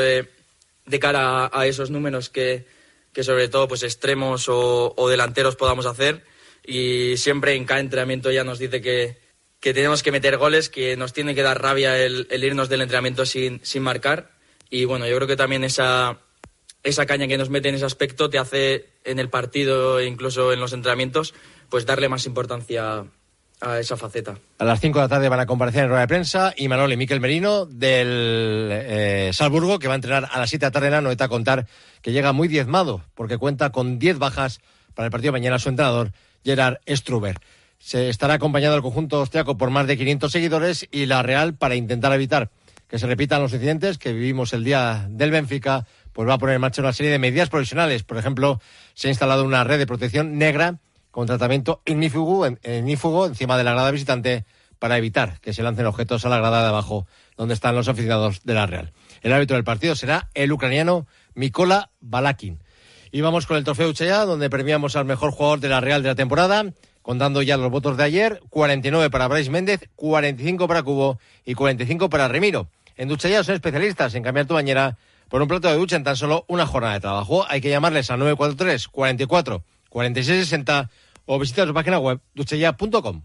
de 0.87 0.99
cara 0.99 1.51
a, 1.53 1.67
esos 1.67 1.91
números 1.91 2.29
que, 2.29 2.67
que, 3.13 3.25
sobre 3.25 3.49
todo 3.49 3.69
pues 3.69 3.83
extremos 3.83 4.49
o, 4.49 4.95
o, 4.97 5.09
delanteros 5.09 5.57
podamos 5.57 5.87
hacer. 5.87 6.25
Y 6.67 7.17
siempre 7.17 7.55
en 7.55 7.65
cada 7.65 7.81
entrenamiento 7.81 8.31
ya 8.31 8.45
nos 8.45 8.59
dice 8.59 8.81
que, 8.81 9.19
que 9.61 9.75
tenemos 9.75 10.03
que 10.03 10.13
meter 10.13 10.37
goles, 10.37 10.69
que 10.69 10.97
nos 10.97 11.13
tiene 11.13 11.35
que 11.35 11.43
dar 11.43 11.61
rabia 11.61 11.99
el, 11.99 12.27
el 12.31 12.45
irnos 12.45 12.69
del 12.69 12.83
entrenamiento 12.83 13.27
sin, 13.27 13.61
sin, 13.65 13.83
marcar. 13.83 14.33
Y 14.71 14.85
bueno, 14.85 15.07
yo 15.07 15.17
creo 15.17 15.29
que 15.29 15.37
también 15.37 15.65
esa, 15.65 16.21
esa 16.83 17.07
caña 17.07 17.27
que 17.27 17.39
nos 17.39 17.51
mete 17.51 17.69
en 17.69 17.75
ese 17.75 17.85
aspecto 17.85 18.31
te 18.31 18.39
hace 18.39 18.91
en 19.05 19.19
el 19.19 19.31
partido 19.31 19.99
e 19.99 20.07
incluso 20.07 20.53
en 20.53 20.61
los 20.61 20.73
entrenamientos 20.73 21.35
pues 21.69 21.87
darle 21.87 22.09
más 22.09 22.27
importancia 22.27 23.07
a 23.61 23.79
esa 23.79 23.97
faceta. 23.97 24.37
A 24.59 24.65
las 24.65 24.81
5 24.81 24.99
de 24.99 25.05
la 25.05 25.09
tarde 25.09 25.29
van 25.29 25.41
a 25.41 25.47
comparecer 25.47 25.85
en 25.85 25.89
rueda 25.89 26.03
de 26.03 26.09
prensa 26.09 26.53
y 26.57 26.69
Manol 26.69 26.93
y 26.93 26.97
Miquel 26.97 27.21
Merino 27.21 27.67
del 27.67 28.69
eh, 28.73 29.31
Salzburgo, 29.33 29.79
que 29.79 29.89
va 29.89 29.95
a 29.95 29.97
entrenar 29.97 30.29
a 30.31 30.39
las 30.39 30.51
7 30.51 30.65
de 30.65 30.67
la 30.67 30.73
tarde 30.73 31.11
en 31.11 31.23
a 31.23 31.29
contar 31.29 31.67
que 32.03 32.13
llega 32.13 32.33
muy 32.33 32.49
diezmado, 32.49 33.03
porque 33.15 33.39
cuenta 33.39 33.71
con 33.71 33.99
10 33.99 34.19
bajas 34.19 34.61
para 34.95 35.07
el 35.07 35.11
partido 35.11 35.33
de 35.33 35.41
mañana 35.41 35.59
su 35.59 35.69
entrenador, 35.69 36.13
Gerard 36.45 36.79
Struber. 36.89 37.39
Se 37.79 38.09
estará 38.09 38.35
acompañado 38.35 38.77
el 38.77 38.83
conjunto 38.83 39.17
austriaco 39.19 39.57
por 39.57 39.71
más 39.71 39.87
de 39.87 39.97
500 39.97 40.31
seguidores 40.31 40.89
y 40.91 41.07
la 41.07 41.23
Real, 41.23 41.55
para 41.55 41.75
intentar 41.75 42.13
evitar 42.13 42.51
que 42.89 42.99
se 42.99 43.07
repitan 43.07 43.43
los 43.43 43.53
incidentes 43.53 43.99
que 43.99 44.13
vivimos 44.13 44.53
el 44.53 44.63
día 44.63 45.07
del 45.11 45.31
Benfica, 45.31 45.87
pues 46.13 46.29
va 46.29 46.35
a 46.35 46.39
poner 46.39 46.55
en 46.55 46.61
marcha 46.61 46.81
una 46.81 46.93
serie 46.93 47.11
de 47.11 47.19
medidas 47.19 47.49
provisionales. 47.49 48.05
Por 48.05 48.19
ejemplo, 48.19 48.61
se 48.95 49.09
ha 49.09 49.11
instalado 49.11 49.45
una 49.45 49.65
red 49.65 49.79
de 49.79 49.87
protección 49.87 50.39
negra 50.39 50.79
con 51.15 51.29
tratamiento 51.29 51.81
ignífugo, 51.85 52.45
ignífugo 52.45 53.27
encima 53.27 53.57
de 53.57 53.63
la 53.63 53.71
grada 53.71 53.93
visitante 53.93 54.45
para 54.81 54.99
evitar 54.99 55.39
que 55.41 55.53
se 55.53 55.63
lancen 55.63 55.87
objetos 55.87 56.27
a 56.27 56.29
la 56.29 56.39
grada 56.39 56.63
de 56.63 56.69
abajo 56.71 57.07
donde 57.37 57.55
están 57.55 57.77
los 57.77 57.87
aficionados 57.87 58.43
de 58.43 58.53
la 58.53 58.67
Real. 58.67 58.93
El 59.23 59.33
árbitro 59.33 59.55
del 59.55 59.63
partido 59.63 59.95
será 59.95 60.29
el 60.35 60.51
ucraniano 60.51 61.07
Mikola 61.35 61.91
Balakin. 62.01 62.59
Y 63.13 63.21
vamos 63.21 63.47
con 63.47 63.57
el 63.57 63.63
trofeo 63.63 63.91
Uchaya, 63.91 64.25
donde 64.25 64.51
premiamos 64.51 64.97
al 64.97 65.05
mejor 65.05 65.31
jugador 65.31 65.61
de 65.61 65.69
la 65.69 65.81
Real 65.81 66.03
de 66.03 66.09
la 66.09 66.15
temporada, 66.17 66.65
contando 67.01 67.43
ya 67.43 67.57
los 67.59 67.71
votos 67.71 67.97
de 67.97 68.03
ayer, 68.03 68.41
49 68.51 69.09
para 69.09 69.29
Bryce 69.29 69.51
Méndez, 69.51 69.89
45 69.95 70.67
para 70.67 70.83
Cubo 70.83 71.21
y 71.45 71.55
45 71.55 72.11
para 72.11 72.27
Remiro. 72.27 72.67
En 72.97 73.07
Duchaya 73.07 73.45
son 73.45 73.55
especialistas 73.55 74.17
en 74.17 74.25
cambiar 74.25 74.47
tu 74.47 74.55
bañera 74.55 74.99
por 75.29 75.41
un 75.41 75.47
plato 75.47 75.69
de 75.69 75.77
ducha 75.77 75.95
en 75.95 76.03
tan 76.03 76.17
solo 76.17 76.45
una 76.49 76.67
jornada 76.67 76.95
de 76.95 77.01
trabajo. 77.01 77.47
Hay 77.49 77.61
que 77.61 77.71
llamarles 77.71 78.11
a 78.11 78.17
943 78.17 78.89
44 78.89 79.63
46 79.91 80.49
60 80.49 80.91
o 81.27 81.39
visita 81.39 81.67
su 81.67 81.75
página 81.75 81.99
web 81.99 82.21
duchella.com. 82.35 83.23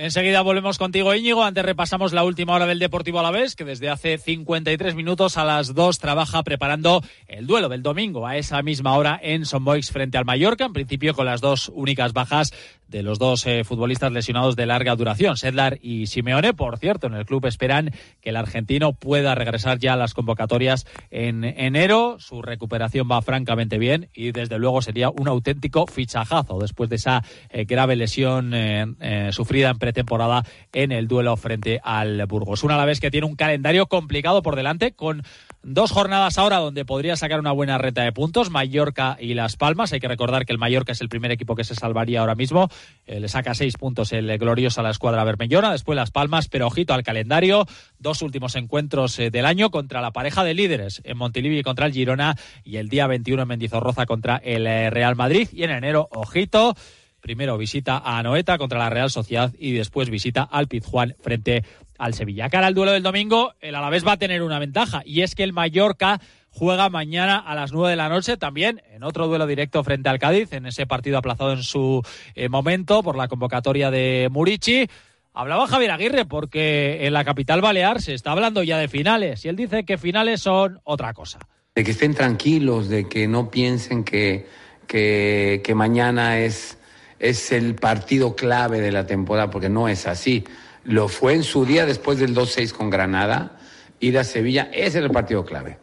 Enseguida 0.00 0.42
volvemos 0.42 0.78
contigo, 0.78 1.12
Íñigo. 1.12 1.42
Antes 1.42 1.64
repasamos 1.64 2.12
la 2.12 2.22
última 2.22 2.54
hora 2.54 2.66
del 2.66 2.78
Deportivo 2.78 3.18
Alavés, 3.18 3.56
que 3.56 3.64
desde 3.64 3.90
hace 3.90 4.16
53 4.16 4.94
minutos 4.94 5.36
a 5.36 5.44
las 5.44 5.74
2 5.74 5.98
trabaja 5.98 6.44
preparando 6.44 7.02
el 7.26 7.48
duelo 7.48 7.68
del 7.68 7.82
domingo 7.82 8.24
a 8.24 8.36
esa 8.36 8.62
misma 8.62 8.96
hora 8.96 9.18
en 9.20 9.44
Son 9.44 9.66
frente 9.82 10.16
al 10.16 10.24
Mallorca. 10.24 10.66
En 10.66 10.72
principio 10.72 11.14
con 11.14 11.26
las 11.26 11.40
dos 11.40 11.72
únicas 11.74 12.12
bajas 12.12 12.52
de 12.88 13.02
los 13.02 13.18
dos 13.18 13.46
eh, 13.46 13.64
futbolistas 13.64 14.12
lesionados 14.12 14.56
de 14.56 14.66
larga 14.66 14.96
duración, 14.96 15.36
Sedlar 15.36 15.78
y 15.80 16.06
Simeone. 16.06 16.54
Por 16.54 16.78
cierto, 16.78 17.06
en 17.06 17.14
el 17.14 17.26
club 17.26 17.46
esperan 17.46 17.92
que 18.20 18.30
el 18.30 18.36
argentino 18.36 18.94
pueda 18.94 19.34
regresar 19.34 19.78
ya 19.78 19.92
a 19.92 19.96
las 19.96 20.14
convocatorias 20.14 20.86
en 21.10 21.44
enero. 21.44 22.16
Su 22.18 22.42
recuperación 22.42 23.08
va 23.10 23.22
francamente 23.22 23.78
bien 23.78 24.08
y 24.14 24.32
desde 24.32 24.58
luego 24.58 24.82
sería 24.82 25.10
un 25.10 25.28
auténtico 25.28 25.86
fichajazo 25.86 26.58
después 26.58 26.88
de 26.90 26.96
esa 26.96 27.22
eh, 27.50 27.64
grave 27.64 27.96
lesión 27.96 28.52
eh, 28.54 29.28
sufrida 29.32 29.70
en 29.70 29.78
temporada 29.92 30.44
en 30.72 30.92
el 30.92 31.08
duelo 31.08 31.36
frente 31.36 31.80
al 31.82 32.26
Burgos. 32.26 32.64
Una 32.64 32.74
a 32.74 32.78
la 32.78 32.84
vez 32.84 33.00
que 33.00 33.10
tiene 33.10 33.26
un 33.26 33.36
calendario 33.36 33.86
complicado 33.86 34.42
por 34.42 34.56
delante 34.56 34.92
con 34.92 35.22
dos 35.62 35.90
jornadas 35.90 36.38
ahora 36.38 36.58
donde 36.58 36.84
podría 36.84 37.16
sacar 37.16 37.40
una 37.40 37.52
buena 37.52 37.78
reta 37.78 38.02
de 38.02 38.12
puntos, 38.12 38.50
Mallorca 38.50 39.16
y 39.20 39.34
Las 39.34 39.56
Palmas. 39.56 39.92
Hay 39.92 40.00
que 40.00 40.08
recordar 40.08 40.46
que 40.46 40.52
el 40.52 40.58
Mallorca 40.58 40.92
es 40.92 41.00
el 41.00 41.08
primer 41.08 41.30
equipo 41.30 41.54
que 41.56 41.64
se 41.64 41.74
salvaría 41.74 42.20
ahora 42.20 42.34
mismo. 42.34 42.68
Eh, 43.06 43.20
le 43.20 43.28
saca 43.28 43.54
seis 43.54 43.76
puntos 43.76 44.12
el 44.12 44.38
glorioso 44.38 44.80
a 44.80 44.84
la 44.84 44.90
escuadra 44.90 45.24
bermellona, 45.24 45.72
después 45.72 45.96
Las 45.96 46.10
Palmas, 46.10 46.48
pero 46.48 46.66
ojito 46.66 46.94
al 46.94 47.02
calendario. 47.02 47.66
Dos 47.98 48.22
últimos 48.22 48.54
encuentros 48.56 49.18
eh, 49.18 49.30
del 49.30 49.46
año 49.46 49.70
contra 49.70 50.00
la 50.00 50.12
pareja 50.12 50.44
de 50.44 50.54
líderes 50.54 51.02
en 51.04 51.16
Montilivi 51.16 51.62
contra 51.62 51.86
el 51.86 51.92
Girona 51.92 52.36
y 52.64 52.76
el 52.76 52.88
día 52.88 53.06
21 53.06 53.42
en 53.42 53.48
Mendizorroza 53.48 54.06
contra 54.06 54.36
el 54.36 54.66
eh, 54.66 54.90
Real 54.90 55.16
Madrid. 55.16 55.48
Y 55.52 55.64
en 55.64 55.70
enero, 55.70 56.08
ojito, 56.12 56.74
Primero 57.20 57.58
visita 57.58 57.98
a 57.98 58.18
Anoeta 58.18 58.58
contra 58.58 58.78
la 58.78 58.90
Real 58.90 59.10
Sociedad 59.10 59.52
y 59.58 59.72
después 59.72 60.08
visita 60.08 60.42
al 60.42 60.68
Pizjuán 60.68 61.16
frente 61.20 61.64
al 61.98 62.14
Sevilla. 62.14 62.48
Cara 62.48 62.68
al 62.68 62.74
duelo 62.74 62.92
del 62.92 63.02
domingo, 63.02 63.54
el 63.60 63.74
Alavés 63.74 64.06
va 64.06 64.12
a 64.12 64.16
tener 64.18 64.42
una 64.42 64.58
ventaja 64.58 65.02
y 65.04 65.22
es 65.22 65.34
que 65.34 65.42
el 65.42 65.52
Mallorca 65.52 66.20
juega 66.50 66.88
mañana 66.88 67.38
a 67.38 67.54
las 67.54 67.72
9 67.72 67.90
de 67.90 67.96
la 67.96 68.08
noche 68.08 68.36
también 68.36 68.82
en 68.92 69.02
otro 69.02 69.26
duelo 69.26 69.46
directo 69.46 69.82
frente 69.84 70.08
al 70.08 70.18
Cádiz, 70.18 70.52
en 70.52 70.66
ese 70.66 70.86
partido 70.86 71.18
aplazado 71.18 71.52
en 71.52 71.62
su 71.62 72.02
eh, 72.34 72.48
momento 72.48 73.02
por 73.02 73.16
la 73.16 73.28
convocatoria 73.28 73.90
de 73.90 74.28
Murici. 74.30 74.88
Hablaba 75.34 75.66
Javier 75.66 75.90
Aguirre 75.90 76.24
porque 76.24 77.06
en 77.06 77.12
la 77.12 77.24
capital 77.24 77.60
balear 77.60 78.00
se 78.00 78.14
está 78.14 78.32
hablando 78.32 78.62
ya 78.62 78.78
de 78.78 78.88
finales 78.88 79.44
y 79.44 79.48
él 79.48 79.56
dice 79.56 79.84
que 79.84 79.98
finales 79.98 80.40
son 80.40 80.80
otra 80.84 81.12
cosa. 81.12 81.38
De 81.74 81.84
que 81.84 81.92
estén 81.92 82.14
tranquilos, 82.14 82.88
de 82.88 83.08
que 83.08 83.28
no 83.28 83.50
piensen 83.50 84.02
que, 84.02 84.46
que, 84.86 85.60
que 85.62 85.74
mañana 85.76 86.40
es, 86.40 86.77
es 87.18 87.52
el 87.52 87.74
partido 87.74 88.36
clave 88.36 88.80
de 88.80 88.92
la 88.92 89.06
temporada, 89.06 89.50
porque 89.50 89.68
no 89.68 89.88
es 89.88 90.06
así. 90.06 90.44
Lo 90.84 91.08
fue 91.08 91.34
en 91.34 91.42
su 91.42 91.64
día 91.64 91.86
después 91.86 92.18
del 92.18 92.34
2-6 92.34 92.72
con 92.72 92.90
Granada, 92.90 93.58
ir 94.00 94.18
a 94.18 94.24
Sevilla, 94.24 94.70
ese 94.72 94.98
era 94.98 95.06
el 95.06 95.12
partido 95.12 95.44
clave. 95.44 95.78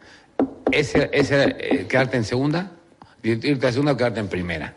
Ese, 0.70 1.10
ese 1.12 1.56
eh, 1.58 1.86
quedarte 1.88 2.16
en 2.16 2.24
segunda, 2.24 2.72
irte 3.22 3.66
a 3.66 3.72
segunda 3.72 3.92
o 3.92 3.96
quedarte 3.96 4.20
en 4.20 4.28
primera. 4.28 4.74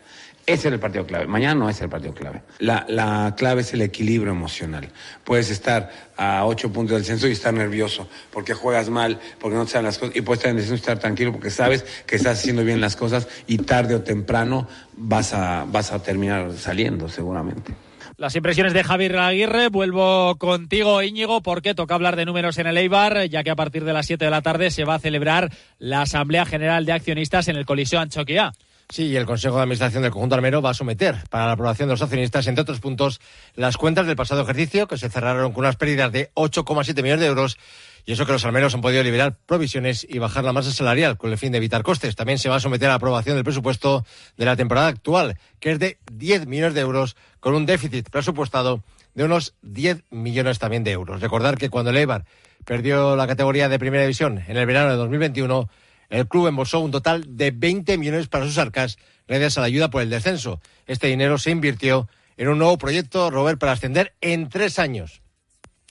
Ese 0.52 0.68
es 0.68 0.74
el 0.74 0.80
partido 0.80 1.06
clave. 1.06 1.26
Mañana 1.26 1.54
no 1.54 1.68
es 1.68 1.80
el 1.80 1.88
partido 1.88 2.12
clave. 2.12 2.42
La, 2.58 2.84
la, 2.88 3.34
clave 3.36 3.60
es 3.60 3.72
el 3.72 3.82
equilibrio 3.82 4.32
emocional. 4.32 4.88
Puedes 5.22 5.50
estar 5.50 5.90
a 6.16 6.44
ocho 6.44 6.72
puntos 6.72 6.96
del 6.96 7.04
censo 7.04 7.28
y 7.28 7.32
estar 7.32 7.54
nervioso 7.54 8.08
porque 8.32 8.52
juegas 8.52 8.90
mal, 8.90 9.20
porque 9.38 9.56
no 9.56 9.64
te 9.64 9.72
salen 9.72 9.86
las 9.86 9.98
cosas. 9.98 10.16
Y 10.16 10.22
puedes 10.22 10.40
estar 10.40 10.50
en 10.50 10.56
el 10.56 10.62
censo 10.62 10.74
y 10.74 10.78
estar 10.78 10.98
tranquilo 10.98 11.32
porque 11.32 11.50
sabes 11.50 11.84
que 12.04 12.16
estás 12.16 12.38
haciendo 12.38 12.64
bien 12.64 12.80
las 12.80 12.96
cosas 12.96 13.28
y 13.46 13.58
tarde 13.58 13.94
o 13.94 14.02
temprano 14.02 14.66
vas 14.96 15.34
a, 15.34 15.66
vas 15.68 15.92
a 15.92 16.02
terminar 16.02 16.52
saliendo 16.52 17.08
seguramente. 17.08 17.72
Las 18.20 18.36
impresiones 18.36 18.74
de 18.74 18.84
Javier 18.84 19.16
Aguirre. 19.16 19.68
Vuelvo 19.68 20.36
contigo, 20.36 21.00
Íñigo, 21.00 21.40
porque 21.42 21.74
toca 21.74 21.94
hablar 21.94 22.16
de 22.16 22.26
números 22.26 22.58
en 22.58 22.66
el 22.66 22.76
Eibar, 22.76 23.24
ya 23.30 23.42
que 23.42 23.50
a 23.50 23.56
partir 23.56 23.84
de 23.84 23.94
las 23.94 24.04
7 24.04 24.26
de 24.26 24.30
la 24.30 24.42
tarde 24.42 24.70
se 24.70 24.84
va 24.84 24.96
a 24.96 24.98
celebrar 24.98 25.50
la 25.78 26.02
Asamblea 26.02 26.44
General 26.44 26.84
de 26.84 26.92
Accionistas 26.92 27.48
en 27.48 27.56
el 27.56 27.64
Coliseo 27.64 27.98
Anchoquia. 27.98 28.52
Sí, 28.90 29.06
y 29.06 29.16
el 29.16 29.24
Consejo 29.24 29.54
de 29.54 29.62
Administración 29.62 30.02
del 30.02 30.10
Conjunto 30.10 30.34
Armero 30.34 30.60
va 30.60 30.70
a 30.70 30.74
someter 30.74 31.16
para 31.30 31.46
la 31.46 31.52
aprobación 31.52 31.88
de 31.88 31.92
los 31.92 32.02
accionistas, 32.02 32.48
entre 32.48 32.62
otros 32.62 32.80
puntos, 32.80 33.20
las 33.54 33.76
cuentas 33.76 34.04
del 34.08 34.16
pasado 34.16 34.42
ejercicio, 34.42 34.88
que 34.88 34.98
se 34.98 35.08
cerraron 35.08 35.52
con 35.52 35.62
unas 35.62 35.76
pérdidas 35.76 36.10
de 36.10 36.32
8,7 36.34 37.00
millones 37.00 37.20
de 37.20 37.26
euros. 37.26 37.56
Y 38.04 38.12
eso 38.12 38.26
que 38.26 38.32
los 38.32 38.44
armeros 38.44 38.74
han 38.74 38.80
podido 38.80 39.04
liberar 39.04 39.36
provisiones 39.46 40.04
y 40.08 40.18
bajar 40.18 40.42
la 40.42 40.52
masa 40.52 40.72
salarial 40.72 41.18
con 41.18 41.30
el 41.30 41.38
fin 41.38 41.52
de 41.52 41.58
evitar 41.58 41.84
costes. 41.84 42.16
También 42.16 42.40
se 42.40 42.48
va 42.48 42.56
a 42.56 42.60
someter 42.60 42.88
a 42.88 42.92
la 42.92 42.94
aprobación 42.96 43.36
del 43.36 43.44
presupuesto 43.44 44.04
de 44.36 44.44
la 44.44 44.56
temporada 44.56 44.88
actual, 44.88 45.38
que 45.60 45.70
es 45.70 45.78
de 45.78 45.98
10 46.12 46.48
millones 46.48 46.74
de 46.74 46.80
euros, 46.80 47.16
con 47.38 47.54
un 47.54 47.66
déficit 47.66 48.10
presupuestado 48.10 48.82
de 49.14 49.22
unos 49.22 49.54
10 49.62 50.02
millones 50.10 50.58
también 50.58 50.82
de 50.82 50.90
euros. 50.90 51.20
Recordar 51.20 51.58
que 51.58 51.70
cuando 51.70 51.92
el 51.92 51.96
Eibar 51.96 52.24
perdió 52.64 53.14
la 53.14 53.28
categoría 53.28 53.68
de 53.68 53.78
primera 53.78 54.02
división 54.02 54.42
en 54.48 54.56
el 54.56 54.66
verano 54.66 54.90
de 54.90 54.96
2021, 54.96 55.68
el 56.10 56.28
club 56.28 56.48
embolsó 56.48 56.80
un 56.80 56.90
total 56.90 57.36
de 57.36 57.52
20 57.52 57.96
millones 57.96 58.28
para 58.28 58.44
sus 58.44 58.58
arcas 58.58 58.98
gracias 59.26 59.56
a 59.56 59.60
la 59.60 59.68
ayuda 59.68 59.90
por 59.90 60.02
el 60.02 60.10
descenso. 60.10 60.60
Este 60.86 61.06
dinero 61.06 61.38
se 61.38 61.50
invirtió 61.50 62.08
en 62.36 62.48
un 62.48 62.58
nuevo 62.58 62.76
proyecto, 62.78 63.30
Robert, 63.30 63.58
para 63.58 63.72
ascender 63.72 64.14
en 64.20 64.48
tres 64.48 64.78
años. 64.78 65.22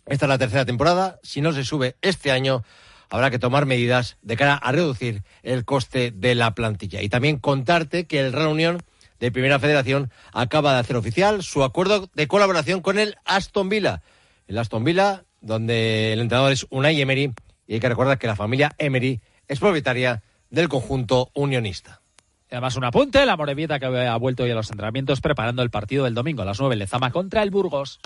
Esta 0.05 0.25
es 0.25 0.29
la 0.29 0.37
tercera 0.37 0.65
temporada. 0.65 1.19
Si 1.23 1.39
no 1.39 1.53
se 1.53 1.63
sube 1.63 1.95
este 2.01 2.31
año, 2.31 2.63
habrá 3.09 3.31
que 3.31 3.39
tomar 3.39 3.65
medidas 3.65 4.17
de 4.21 4.35
cara 4.35 4.55
a 4.55 4.71
reducir 4.71 5.23
el 5.43 5.63
coste 5.63 6.11
de 6.11 6.35
la 6.35 6.53
plantilla. 6.53 7.01
Y 7.01 7.09
también 7.09 7.37
contarte 7.37 8.05
que 8.05 8.19
el 8.19 8.33
Real 8.33 8.83
de 9.19 9.31
Primera 9.31 9.59
Federación 9.59 10.11
acaba 10.33 10.73
de 10.73 10.79
hacer 10.79 10.95
oficial 10.95 11.43
su 11.43 11.63
acuerdo 11.63 12.09
de 12.13 12.27
colaboración 12.27 12.81
con 12.81 12.99
el 12.99 13.15
Aston 13.25 13.69
Villa. 13.69 14.01
El 14.47 14.57
Aston 14.57 14.83
Villa, 14.83 15.23
donde 15.41 16.13
el 16.13 16.19
entrenador 16.19 16.51
es 16.51 16.65
Unai 16.69 16.99
Emery, 16.99 17.33
y 17.67 17.75
hay 17.75 17.79
que 17.79 17.89
recordar 17.89 18.17
que 18.17 18.27
la 18.27 18.35
familia 18.35 18.73
Emery 18.79 19.21
es 19.49 19.59
propietaria 19.59 20.23
del 20.49 20.69
conjunto 20.69 21.31
unionista. 21.33 22.01
Además, 22.49 22.77
un 22.77 22.85
apunte, 22.85 23.25
la 23.25 23.35
Morevieta 23.35 23.79
que 23.79 23.85
ha 23.85 24.15
vuelto 24.15 24.43
hoy 24.43 24.51
a 24.51 24.55
los 24.55 24.69
entrenamientos 24.71 25.21
preparando 25.21 25.61
el 25.61 25.69
partido 25.69 26.05
del 26.05 26.15
domingo 26.15 26.41
a 26.41 26.45
las 26.45 26.59
9 26.59 26.73
en 26.73 26.79
Lezama 26.79 27.11
contra 27.11 27.43
el 27.43 27.51
Burgos. 27.51 27.99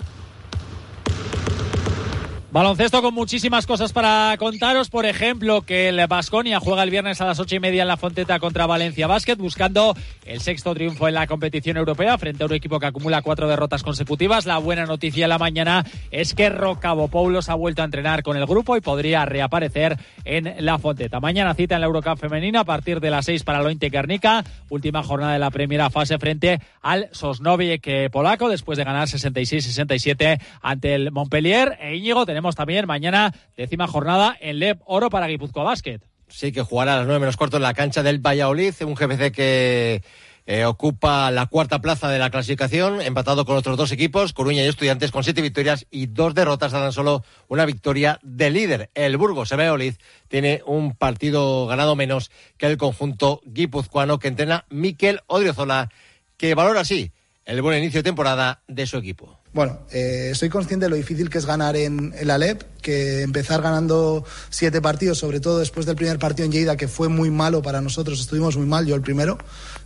Baloncesto 2.54 3.02
con 3.02 3.14
muchísimas 3.14 3.66
cosas 3.66 3.92
para 3.92 4.36
contaros. 4.38 4.88
Por 4.88 5.06
ejemplo, 5.06 5.62
que 5.62 5.88
el 5.88 6.06
Basconia 6.06 6.60
juega 6.60 6.84
el 6.84 6.90
viernes 6.90 7.20
a 7.20 7.24
las 7.24 7.40
ocho 7.40 7.56
y 7.56 7.58
media 7.58 7.82
en 7.82 7.88
la 7.88 7.96
Fonteta 7.96 8.38
contra 8.38 8.64
Valencia 8.64 9.08
Basket, 9.08 9.34
buscando 9.34 9.96
el 10.24 10.40
sexto 10.40 10.72
triunfo 10.72 11.08
en 11.08 11.14
la 11.14 11.26
competición 11.26 11.78
europea 11.78 12.16
frente 12.16 12.44
a 12.44 12.46
un 12.46 12.52
equipo 12.52 12.78
que 12.78 12.86
acumula 12.86 13.22
cuatro 13.22 13.48
derrotas 13.48 13.82
consecutivas. 13.82 14.46
La 14.46 14.58
buena 14.58 14.86
noticia 14.86 15.24
de 15.24 15.30
la 15.30 15.38
mañana 15.38 15.84
es 16.12 16.32
que 16.32 16.48
Rocabo 16.48 17.08
Paulos 17.08 17.48
ha 17.48 17.56
vuelto 17.56 17.82
a 17.82 17.86
entrenar 17.86 18.22
con 18.22 18.36
el 18.36 18.46
grupo 18.46 18.76
y 18.76 18.80
podría 18.80 19.24
reaparecer 19.26 19.98
en 20.24 20.54
la 20.64 20.78
Fonteta. 20.78 21.18
Mañana 21.18 21.54
cita 21.54 21.74
en 21.74 21.80
la 21.80 21.88
Eurocup 21.88 22.20
femenina 22.20 22.60
a 22.60 22.64
partir 22.64 23.00
de 23.00 23.10
las 23.10 23.24
seis 23.24 23.42
para 23.42 23.58
el 23.58 23.66
Ointe 23.66 23.90
Guernica. 23.90 24.44
Última 24.68 25.02
jornada 25.02 25.32
de 25.32 25.40
la 25.40 25.50
primera 25.50 25.90
fase 25.90 26.18
frente 26.18 26.60
al 26.82 27.08
Sosnoviec 27.10 28.12
polaco 28.12 28.48
después 28.48 28.78
de 28.78 28.84
ganar 28.84 29.08
66-67 29.08 30.40
ante 30.62 30.94
el 30.94 31.10
Montpellier. 31.10 31.78
E 31.80 31.96
Íñigo, 31.96 32.24
tenemos 32.24 32.43
también 32.52 32.86
mañana 32.86 33.34
décima 33.56 33.86
jornada 33.86 34.36
en 34.40 34.58
LEP 34.58 34.80
Oro 34.84 35.10
para 35.10 35.26
Guipúzcoa 35.26 35.64
Basket. 35.64 36.00
Sí, 36.28 36.52
que 36.52 36.62
jugará 36.62 36.94
a 36.94 36.96
las 36.98 37.06
nueve 37.06 37.20
menos 37.20 37.36
cuarto 37.36 37.56
en 37.56 37.62
la 37.62 37.74
cancha 37.74 38.02
del 38.02 38.18
Valladolid, 38.18 38.74
un 38.82 38.94
GPC 38.94 39.32
que 39.32 40.02
eh, 40.46 40.66
ocupa 40.66 41.30
la 41.30 41.46
cuarta 41.46 41.80
plaza 41.80 42.10
de 42.10 42.18
la 42.18 42.28
clasificación, 42.28 43.00
empatado 43.00 43.46
con 43.46 43.56
otros 43.56 43.78
dos 43.78 43.92
equipos, 43.92 44.34
Coruña 44.34 44.62
y 44.62 44.66
Estudiantes, 44.66 45.10
con 45.10 45.24
siete 45.24 45.40
victorias 45.40 45.86
y 45.90 46.06
dos 46.06 46.34
derrotas, 46.34 46.72
dan 46.72 46.92
solo 46.92 47.24
una 47.48 47.64
victoria 47.64 48.18
de 48.22 48.50
líder. 48.50 48.90
El 48.94 49.16
Burgos, 49.16 49.52
el 49.52 49.58
Valladolid, 49.58 49.94
tiene 50.28 50.60
un 50.66 50.94
partido 50.94 51.66
ganado 51.66 51.96
menos 51.96 52.30
que 52.58 52.66
el 52.66 52.76
conjunto 52.76 53.40
guipuzcoano 53.44 54.18
que 54.18 54.28
entrena 54.28 54.66
Miquel 54.68 55.20
Odriozola, 55.28 55.88
que 56.36 56.54
valora 56.54 56.80
así 56.80 57.12
el 57.46 57.62
buen 57.62 57.78
inicio 57.78 58.00
de 58.00 58.04
temporada 58.04 58.62
de 58.68 58.86
su 58.86 58.98
equipo. 58.98 59.38
Bueno, 59.54 59.78
eh, 59.92 60.32
soy 60.34 60.48
consciente 60.48 60.86
de 60.86 60.90
lo 60.90 60.96
difícil 60.96 61.30
que 61.30 61.38
es 61.38 61.46
ganar 61.46 61.76
en 61.76 62.12
el 62.18 62.30
Alep, 62.30 62.64
que 62.82 63.22
empezar 63.22 63.62
ganando 63.62 64.24
siete 64.50 64.82
partidos, 64.82 65.18
sobre 65.18 65.38
todo 65.38 65.60
después 65.60 65.86
del 65.86 65.94
primer 65.94 66.18
partido 66.18 66.44
en 66.44 66.50
Lleida, 66.50 66.76
que 66.76 66.88
fue 66.88 67.08
muy 67.08 67.30
malo 67.30 67.62
para 67.62 67.80
nosotros, 67.80 68.20
estuvimos 68.20 68.56
muy 68.56 68.66
mal, 68.66 68.84
yo 68.84 68.96
el 68.96 69.00
primero. 69.00 69.38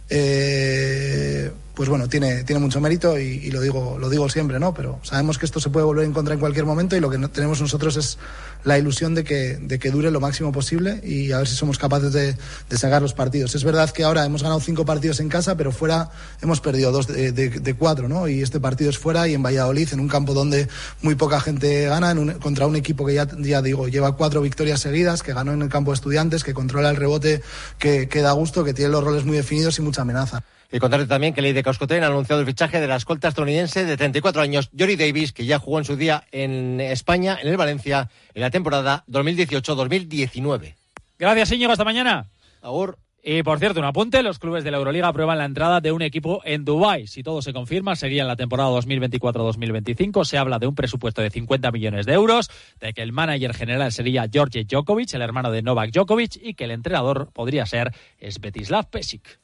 Eh, 0.08 1.52
pues 1.78 1.88
bueno, 1.88 2.08
tiene, 2.08 2.42
tiene 2.42 2.58
mucho 2.58 2.80
mérito 2.80 3.16
y, 3.20 3.22
y, 3.22 3.52
lo, 3.52 3.60
digo, 3.60 3.98
lo 4.00 4.10
digo 4.10 4.28
siempre, 4.28 4.58
¿no? 4.58 4.74
Pero 4.74 4.98
sabemos 5.04 5.38
que 5.38 5.46
esto 5.46 5.60
se 5.60 5.70
puede 5.70 5.86
volver 5.86 6.06
en 6.06 6.12
contra 6.12 6.34
en 6.34 6.40
cualquier 6.40 6.66
momento 6.66 6.96
y 6.96 7.00
lo 7.00 7.08
que 7.08 7.18
tenemos 7.28 7.60
nosotros 7.60 7.96
es 7.96 8.18
la 8.64 8.76
ilusión 8.76 9.14
de 9.14 9.22
que, 9.22 9.58
de 9.58 9.78
que 9.78 9.92
dure 9.92 10.10
lo 10.10 10.18
máximo 10.18 10.50
posible 10.50 11.00
y 11.04 11.30
a 11.30 11.38
ver 11.38 11.46
si 11.46 11.54
somos 11.54 11.78
capaces 11.78 12.12
de, 12.12 12.36
sacar 12.76 13.00
los 13.00 13.14
partidos. 13.14 13.54
Es 13.54 13.62
verdad 13.62 13.90
que 13.90 14.02
ahora 14.02 14.24
hemos 14.24 14.42
ganado 14.42 14.58
cinco 14.58 14.84
partidos 14.84 15.20
en 15.20 15.28
casa, 15.28 15.56
pero 15.56 15.70
fuera 15.70 16.10
hemos 16.42 16.60
perdido 16.60 16.90
dos 16.90 17.06
de, 17.06 17.30
de, 17.30 17.48
de 17.48 17.74
cuatro, 17.74 18.08
¿no? 18.08 18.26
Y 18.26 18.42
este 18.42 18.58
partido 18.58 18.90
es 18.90 18.98
fuera 18.98 19.28
y 19.28 19.34
en 19.34 19.44
Valladolid, 19.44 19.88
en 19.92 20.00
un 20.00 20.08
campo 20.08 20.34
donde 20.34 20.66
muy 21.02 21.14
poca 21.14 21.38
gente 21.40 21.86
gana, 21.86 22.10
en 22.10 22.18
un, 22.18 22.32
contra 22.40 22.66
un 22.66 22.74
equipo 22.74 23.06
que 23.06 23.14
ya, 23.14 23.28
ya 23.38 23.62
digo, 23.62 23.86
lleva 23.86 24.16
cuatro 24.16 24.40
victorias 24.40 24.80
seguidas, 24.80 25.22
que 25.22 25.32
ganó 25.32 25.52
en 25.52 25.62
el 25.62 25.68
campo 25.68 25.92
de 25.92 25.94
estudiantes, 25.94 26.42
que 26.42 26.54
controla 26.54 26.90
el 26.90 26.96
rebote, 26.96 27.40
que, 27.78 28.08
que 28.08 28.20
da 28.20 28.32
gusto, 28.32 28.64
que 28.64 28.74
tiene 28.74 28.90
los 28.90 29.04
roles 29.04 29.24
muy 29.24 29.36
definidos 29.36 29.78
y 29.78 29.82
mucha 29.82 30.02
amenaza. 30.02 30.42
Y 30.70 30.78
contarte 30.78 31.06
también 31.06 31.32
que 31.32 31.40
Ley 31.40 31.54
de 31.54 31.62
Causcoten 31.62 32.04
ha 32.04 32.08
anunciado 32.08 32.40
el 32.40 32.46
fichaje 32.46 32.80
de 32.80 32.86
la 32.86 32.96
escolta 32.96 33.28
estadounidense 33.28 33.86
de 33.86 33.96
34 33.96 34.42
años, 34.42 34.70
Jory 34.78 34.96
Davis, 34.96 35.32
que 35.32 35.46
ya 35.46 35.58
jugó 35.58 35.78
en 35.78 35.84
su 35.84 35.96
día 35.96 36.24
en 36.30 36.80
España, 36.80 37.38
en 37.40 37.48
el 37.48 37.56
Valencia, 37.56 38.10
en 38.34 38.42
la 38.42 38.50
temporada 38.50 39.04
2018-2019. 39.08 40.74
Gracias, 41.18 41.52
Íñigo. 41.52 41.72
Hasta 41.72 41.84
mañana. 41.84 42.26
Ahora. 42.60 42.94
Y 43.30 43.42
por 43.42 43.58
cierto, 43.58 43.80
un 43.80 43.84
apunte, 43.84 44.22
los 44.22 44.38
clubes 44.38 44.64
de 44.64 44.70
la 44.70 44.78
Euroliga 44.78 45.08
aprueban 45.08 45.38
la 45.38 45.44
entrada 45.44 45.80
de 45.80 45.90
un 45.92 46.02
equipo 46.02 46.40
en 46.44 46.64
Dubái. 46.64 47.08
Si 47.08 47.22
todo 47.22 47.42
se 47.42 47.52
confirma, 47.52 47.96
sería 47.96 48.22
en 48.22 48.28
la 48.28 48.36
temporada 48.36 48.70
2024-2025. 48.70 50.24
Se 50.24 50.38
habla 50.38 50.58
de 50.58 50.66
un 50.66 50.74
presupuesto 50.74 51.20
de 51.20 51.28
50 51.28 51.70
millones 51.72 52.06
de 52.06 52.12
euros, 52.12 52.48
de 52.80 52.94
que 52.94 53.02
el 53.02 53.12
manager 53.12 53.54
general 53.54 53.92
sería 53.92 54.28
George 54.32 54.64
Djokovic, 54.64 55.12
el 55.14 55.22
hermano 55.22 55.50
de 55.50 55.62
Novak 55.62 55.90
Djokovic, 55.90 56.36
y 56.40 56.54
que 56.54 56.64
el 56.64 56.70
entrenador 56.70 57.30
podría 57.32 57.66
ser 57.66 57.92
Svetislav 58.20 58.88
Pesic. 58.88 59.40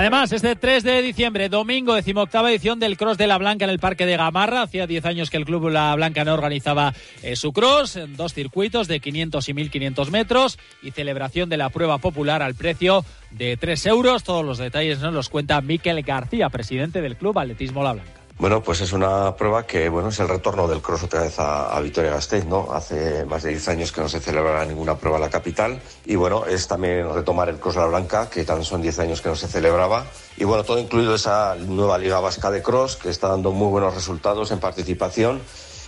Además, 0.00 0.32
este 0.32 0.56
3 0.56 0.82
de 0.82 1.02
diciembre, 1.02 1.50
domingo, 1.50 1.94
decimoctava 1.94 2.50
edición 2.50 2.78
del 2.78 2.96
Cross 2.96 3.18
de 3.18 3.26
la 3.26 3.36
Blanca 3.36 3.66
en 3.66 3.70
el 3.70 3.78
Parque 3.78 4.06
de 4.06 4.16
Gamarra. 4.16 4.62
Hacía 4.62 4.86
10 4.86 5.04
años 5.04 5.28
que 5.28 5.36
el 5.36 5.44
Club 5.44 5.68
La 5.68 5.94
Blanca 5.94 6.24
no 6.24 6.32
organizaba 6.32 6.94
eh, 7.22 7.36
su 7.36 7.52
cross 7.52 7.96
en 7.96 8.16
dos 8.16 8.32
circuitos 8.32 8.88
de 8.88 9.00
500 9.00 9.46
y 9.48 9.52
1500 9.52 10.10
metros 10.10 10.58
y 10.82 10.92
celebración 10.92 11.50
de 11.50 11.58
la 11.58 11.68
prueba 11.68 11.98
popular 11.98 12.42
al 12.42 12.54
precio 12.54 13.04
de 13.30 13.58
3 13.58 13.86
euros. 13.86 14.24
Todos 14.24 14.42
los 14.42 14.56
detalles 14.56 15.00
nos 15.00 15.12
los 15.12 15.28
cuenta 15.28 15.60
Miquel 15.60 16.00
García, 16.02 16.48
presidente 16.48 17.02
del 17.02 17.16
Club 17.16 17.38
Atletismo 17.38 17.82
La 17.82 17.92
Blanca. 17.92 18.19
Bueno, 18.40 18.62
pues 18.62 18.80
es 18.80 18.94
una 18.94 19.36
prueba 19.36 19.66
que, 19.66 19.90
bueno, 19.90 20.08
es 20.08 20.18
el 20.18 20.26
retorno 20.26 20.66
del 20.66 20.80
cross 20.80 21.02
otra 21.02 21.20
vez 21.20 21.38
a, 21.38 21.76
a 21.76 21.80
Vitoria-Gasteiz, 21.82 22.46
¿no? 22.46 22.72
Hace 22.72 23.26
más 23.26 23.42
de 23.42 23.50
10 23.50 23.68
años 23.68 23.92
que 23.92 24.00
no 24.00 24.08
se 24.08 24.18
celebraba 24.18 24.64
ninguna 24.64 24.96
prueba 24.96 25.18
en 25.18 25.24
la 25.24 25.28
capital. 25.28 25.78
Y, 26.06 26.14
bueno, 26.14 26.46
es 26.46 26.66
también 26.66 27.12
retomar 27.12 27.50
el 27.50 27.58
cross 27.58 27.76
la 27.76 27.84
blanca, 27.84 28.30
que 28.30 28.42
también 28.44 28.64
son 28.64 28.80
10 28.80 28.98
años 29.00 29.20
que 29.20 29.28
no 29.28 29.36
se 29.36 29.46
celebraba. 29.46 30.06
Y, 30.38 30.44
bueno, 30.44 30.64
todo 30.64 30.78
incluido 30.78 31.14
esa 31.14 31.54
nueva 31.54 31.98
Liga 31.98 32.18
Vasca 32.18 32.50
de 32.50 32.62
Cross 32.62 32.96
que 32.96 33.10
está 33.10 33.28
dando 33.28 33.52
muy 33.52 33.68
buenos 33.68 33.94
resultados 33.94 34.50
en 34.52 34.58
participación. 34.58 35.42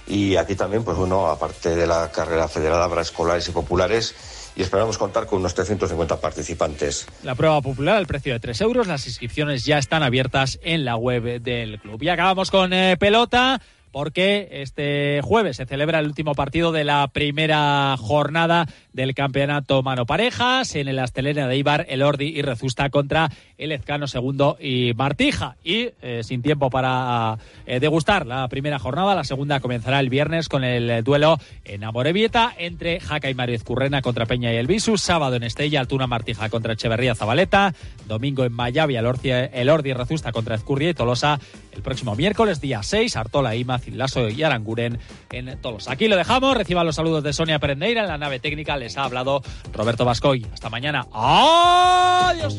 Y 0.06 0.36
aquí 0.36 0.54
también, 0.54 0.84
pues 0.84 0.98
bueno, 0.98 1.28
aparte 1.28 1.74
de 1.74 1.86
la 1.86 2.12
carrera 2.12 2.48
federada, 2.48 2.84
habrá 2.84 3.00
escolares 3.00 3.48
y 3.48 3.52
populares 3.52 4.14
y 4.56 4.62
esperamos 4.62 4.98
contar 4.98 5.26
con 5.26 5.40
unos 5.40 5.54
350 5.54 6.20
participantes. 6.20 7.06
La 7.22 7.34
prueba 7.34 7.60
popular 7.60 7.96
al 7.96 8.06
precio 8.06 8.32
de 8.32 8.40
3 8.40 8.60
euros. 8.62 8.86
Las 8.86 9.06
inscripciones 9.06 9.64
ya 9.64 9.78
están 9.78 10.02
abiertas 10.02 10.58
en 10.62 10.84
la 10.84 10.96
web 10.96 11.40
del 11.40 11.80
club. 11.80 12.02
Y 12.02 12.08
acabamos 12.08 12.50
con 12.50 12.72
eh, 12.72 12.96
pelota 12.98 13.60
porque 13.92 14.48
este 14.50 15.20
jueves 15.22 15.58
se 15.58 15.66
celebra 15.66 16.00
el 16.00 16.06
último 16.06 16.34
partido 16.34 16.72
de 16.72 16.82
la 16.82 17.08
primera 17.08 17.94
jornada 17.98 18.66
del 18.92 19.14
campeonato 19.14 19.82
mano 19.82 20.06
parejas 20.06 20.74
en 20.74 20.88
el 20.88 20.98
Astelena 20.98 21.46
de 21.46 21.56
Ibar, 21.56 21.86
el 21.88 22.02
Ordi 22.02 22.26
y 22.26 22.42
Rezusta 22.42 22.88
contra 22.90 23.30
el 23.64 23.72
Ezcano 23.72 24.06
segundo 24.06 24.56
y 24.60 24.92
Martija. 24.94 25.56
Y 25.64 25.90
eh, 26.02 26.22
sin 26.24 26.42
tiempo 26.42 26.70
para 26.70 27.38
eh, 27.66 27.80
degustar 27.80 28.26
la 28.26 28.48
primera 28.48 28.78
jornada, 28.78 29.14
la 29.14 29.24
segunda 29.24 29.60
comenzará 29.60 30.00
el 30.00 30.10
viernes 30.10 30.48
con 30.48 30.64
el 30.64 31.02
duelo 31.04 31.38
en 31.64 31.84
Amorebieta 31.84 32.52
entre 32.58 33.00
Jaca 33.00 33.30
y 33.30 33.34
Mario 33.34 33.56
Ezcurrena 33.56 34.02
contra 34.02 34.26
Peña 34.26 34.52
y 34.52 34.56
el 34.56 34.66
Visu, 34.66 34.98
sábado 34.98 35.36
en 35.36 35.42
Estella, 35.42 35.80
Altuna 35.80 36.06
Martija 36.06 36.48
contra 36.48 36.72
Echeverría 36.72 37.14
Zabaleta, 37.14 37.74
domingo 38.06 38.44
en 38.44 38.52
Mayavia, 38.52 39.00
el 39.00 39.06
Ordi, 39.06 39.30
el 39.30 39.68
Ordi 39.68 39.90
y 39.90 39.94
Rezusta 39.94 40.32
contra 40.32 40.54
Ezcurria 40.54 40.90
y 40.90 40.94
Tolosa 40.94 41.38
el 41.72 41.82
próximo 41.82 42.14
miércoles, 42.14 42.60
día 42.60 42.82
6, 42.82 43.16
Artola, 43.16 43.54
Ima, 43.54 43.80
Lasso 43.92 44.28
y 44.28 44.42
Aranguren 44.42 44.98
en 45.30 45.58
Tolosa. 45.60 45.92
Aquí 45.92 46.08
lo 46.08 46.16
dejamos, 46.16 46.56
reciban 46.56 46.84
los 46.84 46.96
saludos 46.96 47.24
de 47.24 47.32
Sonia 47.32 47.58
Perendeira 47.58 48.02
en 48.02 48.08
la 48.08 48.18
nave 48.18 48.40
técnica 48.40 48.76
les 48.76 48.96
ha 48.98 49.04
hablado 49.04 49.42
Roberto 49.72 50.04
Vascoy. 50.04 50.46
Hasta 50.52 50.68
mañana. 50.68 51.06
Adiós. 51.12 52.58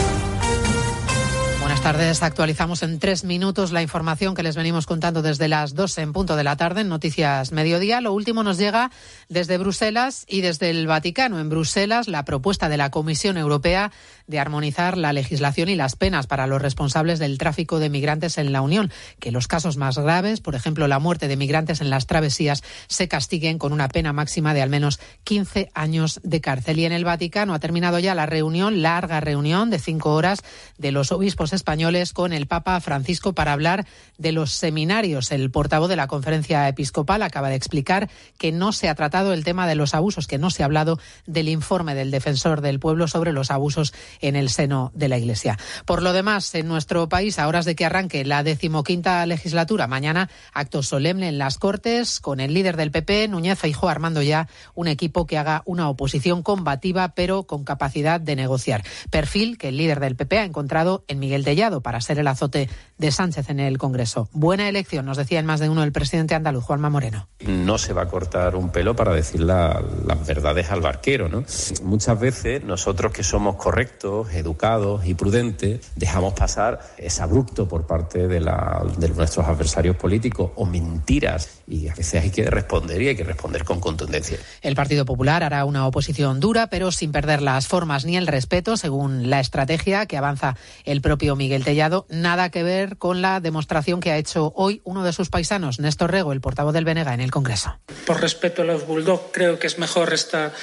Buenas 1.81 1.97
tardes. 1.97 2.21
Actualizamos 2.21 2.83
en 2.83 2.99
tres 2.99 3.23
minutos 3.23 3.71
la 3.71 3.81
información 3.81 4.35
que 4.35 4.43
les 4.43 4.55
venimos 4.55 4.85
contando 4.85 5.23
desde 5.23 5.47
las 5.47 5.73
12 5.73 6.01
en 6.01 6.13
punto 6.13 6.35
de 6.35 6.43
la 6.43 6.55
tarde 6.55 6.81
en 6.81 6.89
Noticias 6.89 7.51
Mediodía. 7.51 8.01
Lo 8.01 8.13
último 8.13 8.43
nos 8.43 8.59
llega 8.59 8.91
desde 9.29 9.57
Bruselas 9.57 10.25
y 10.27 10.41
desde 10.41 10.69
el 10.69 10.85
Vaticano. 10.85 11.39
En 11.39 11.49
Bruselas, 11.49 12.07
la 12.07 12.23
propuesta 12.23 12.69
de 12.69 12.77
la 12.77 12.91
Comisión 12.91 13.35
Europea 13.35 13.91
de 14.27 14.39
armonizar 14.39 14.95
la 14.95 15.11
legislación 15.11 15.69
y 15.69 15.75
las 15.75 15.95
penas 15.95 16.27
para 16.27 16.45
los 16.45 16.61
responsables 16.61 17.17
del 17.17 17.39
tráfico 17.39 17.79
de 17.79 17.89
migrantes 17.89 18.37
en 18.37 18.53
la 18.53 18.61
Unión. 18.61 18.91
Que 19.19 19.31
los 19.31 19.47
casos 19.47 19.75
más 19.75 19.97
graves, 19.97 20.39
por 20.39 20.53
ejemplo, 20.53 20.87
la 20.87 20.99
muerte 20.99 21.27
de 21.27 21.35
migrantes 21.35 21.81
en 21.81 21.89
las 21.89 22.05
travesías, 22.05 22.63
se 22.89 23.07
castiguen 23.07 23.57
con 23.57 23.73
una 23.73 23.89
pena 23.89 24.13
máxima 24.13 24.53
de 24.53 24.61
al 24.61 24.69
menos 24.69 24.99
15 25.23 25.71
años 25.73 26.19
de 26.23 26.41
cárcel. 26.41 26.77
Y 26.77 26.85
en 26.85 26.91
el 26.91 27.05
Vaticano 27.05 27.55
ha 27.55 27.59
terminado 27.59 27.97
ya 27.97 28.13
la 28.13 28.27
reunión, 28.27 28.83
larga 28.83 29.19
reunión 29.19 29.71
de 29.71 29.79
cinco 29.79 30.13
horas 30.13 30.43
de 30.77 30.91
los 30.91 31.11
obispos 31.11 31.53
españoles 31.53 31.70
con 32.13 32.33
el 32.33 32.47
Papa 32.47 32.79
Francisco 32.81 33.33
para 33.33 33.53
hablar 33.53 33.87
de 34.17 34.33
los 34.33 34.51
seminarios. 34.51 35.31
El 35.31 35.51
portavoz 35.51 35.87
de 35.87 35.95
la 35.95 36.07
conferencia 36.07 36.67
episcopal 36.67 37.23
acaba 37.23 37.47
de 37.47 37.55
explicar 37.55 38.09
que 38.37 38.51
no 38.51 38.73
se 38.73 38.89
ha 38.89 38.95
tratado 38.95 39.31
el 39.31 39.45
tema 39.45 39.67
de 39.67 39.75
los 39.75 39.93
abusos, 39.93 40.27
que 40.27 40.37
no 40.37 40.49
se 40.49 40.63
ha 40.63 40.65
hablado 40.65 40.99
del 41.25 41.47
informe 41.47 41.95
del 41.95 42.11
defensor 42.11 42.59
del 42.59 42.81
pueblo 42.81 43.07
sobre 43.07 43.31
los 43.31 43.51
abusos 43.51 43.93
en 44.19 44.35
el 44.35 44.49
seno 44.49 44.91
de 44.93 45.07
la 45.07 45.17
Iglesia. 45.17 45.57
Por 45.85 46.03
lo 46.03 46.11
demás, 46.11 46.53
en 46.55 46.67
nuestro 46.67 47.07
país, 47.07 47.39
a 47.39 47.47
horas 47.47 47.63
de 47.63 47.75
que 47.75 47.85
arranque 47.85 48.25
la 48.25 48.43
decimoquinta 48.43 49.25
legislatura, 49.25 49.87
mañana 49.87 50.29
acto 50.53 50.83
solemne 50.83 51.29
en 51.29 51.37
las 51.37 51.57
Cortes 51.57 52.19
con 52.19 52.41
el 52.41 52.53
líder 52.53 52.75
del 52.75 52.91
PP, 52.91 53.29
Núñez 53.29 53.57
Feijóo, 53.57 53.87
armando 53.87 54.21
ya 54.21 54.49
un 54.75 54.89
equipo 54.89 55.25
que 55.25 55.37
haga 55.37 55.63
una 55.65 55.87
oposición 55.87 56.43
combativa, 56.43 57.15
pero 57.15 57.43
con 57.43 57.63
capacidad 57.63 58.19
de 58.19 58.35
negociar. 58.35 58.83
Perfil 59.09 59.57
que 59.57 59.69
el 59.69 59.77
líder 59.77 60.01
del 60.01 60.17
PP 60.17 60.37
ha 60.37 60.43
encontrado 60.43 61.05
en 61.07 61.19
Miguel 61.19 61.45
Para 61.81 62.01
ser 62.01 62.17
el 62.17 62.27
azote 62.27 62.69
de 63.01 63.11
Sánchez 63.11 63.49
en 63.49 63.59
el 63.59 63.77
Congreso. 63.77 64.29
Buena 64.31 64.69
elección, 64.69 65.05
nos 65.05 65.17
decía 65.17 65.39
en 65.39 65.45
más 65.45 65.59
de 65.59 65.67
uno 65.67 65.83
el 65.83 65.91
presidente 65.91 66.35
andaluz, 66.35 66.63
Juanma 66.63 66.89
Moreno. 66.89 67.27
No 67.45 67.77
se 67.79 67.93
va 67.93 68.03
a 68.03 68.07
cortar 68.07 68.55
un 68.55 68.69
pelo 68.69 68.95
para 68.95 69.11
decir 69.11 69.41
la, 69.41 69.83
las 70.05 70.25
verdades 70.25 70.69
al 70.69 70.81
barquero, 70.81 71.27
¿no? 71.27 71.43
Muchas 71.83 72.19
veces 72.19 72.63
nosotros 72.63 73.11
que 73.11 73.23
somos 73.23 73.55
correctos, 73.55 74.31
educados 74.33 75.05
y 75.05 75.15
prudentes, 75.15 75.91
dejamos 75.95 76.33
pasar 76.33 76.79
es 76.97 77.19
abrupto 77.19 77.67
por 77.67 77.87
parte 77.87 78.27
de, 78.27 78.39
la, 78.39 78.83
de 78.97 79.09
nuestros 79.09 79.47
adversarios 79.47 79.95
políticos 79.95 80.51
o 80.55 80.65
mentiras 80.67 81.61
y 81.67 81.87
a 81.87 81.95
veces 81.95 82.21
hay 82.21 82.29
que 82.29 82.45
responder 82.45 83.01
y 83.01 83.07
hay 83.09 83.15
que 83.15 83.23
responder 83.23 83.63
con 83.63 83.79
contundencia. 83.79 84.37
El 84.61 84.75
Partido 84.75 85.05
Popular 85.05 85.43
hará 85.43 85.65
una 85.65 85.87
oposición 85.87 86.39
dura, 86.39 86.67
pero 86.67 86.91
sin 86.91 87.11
perder 87.11 87.41
las 87.41 87.67
formas 87.67 88.05
ni 88.05 88.15
el 88.15 88.27
respeto, 88.27 88.77
según 88.77 89.31
la 89.31 89.39
estrategia 89.39 90.05
que 90.05 90.17
avanza 90.17 90.55
el 90.85 91.01
propio 91.01 91.35
Miguel 91.35 91.63
Tellado. 91.63 92.05
Nada 92.09 92.49
que 92.49 92.61
con 92.97 93.21
la 93.21 93.39
demostración 93.39 93.99
que 93.99 94.11
ha 94.11 94.17
hecho 94.17 94.51
hoy 94.55 94.81
uno 94.83 95.03
de 95.03 95.13
sus 95.13 95.29
paisanos, 95.29 95.79
Néstor 95.79 96.11
Rego, 96.11 96.33
el 96.33 96.41
portavoz 96.41 96.73
del 96.73 96.85
Benega, 96.85 97.13
en 97.13 97.21
el 97.21 97.31
Congreso. 97.31 97.77
Por 98.05 98.21
respeto 98.21 98.61
a 98.61 98.65
los 98.65 98.85
Bulldog, 98.85 99.31
creo 99.31 99.59
que 99.59 99.67
es 99.67 99.77
mejor 99.77 100.13
esta, 100.13 100.53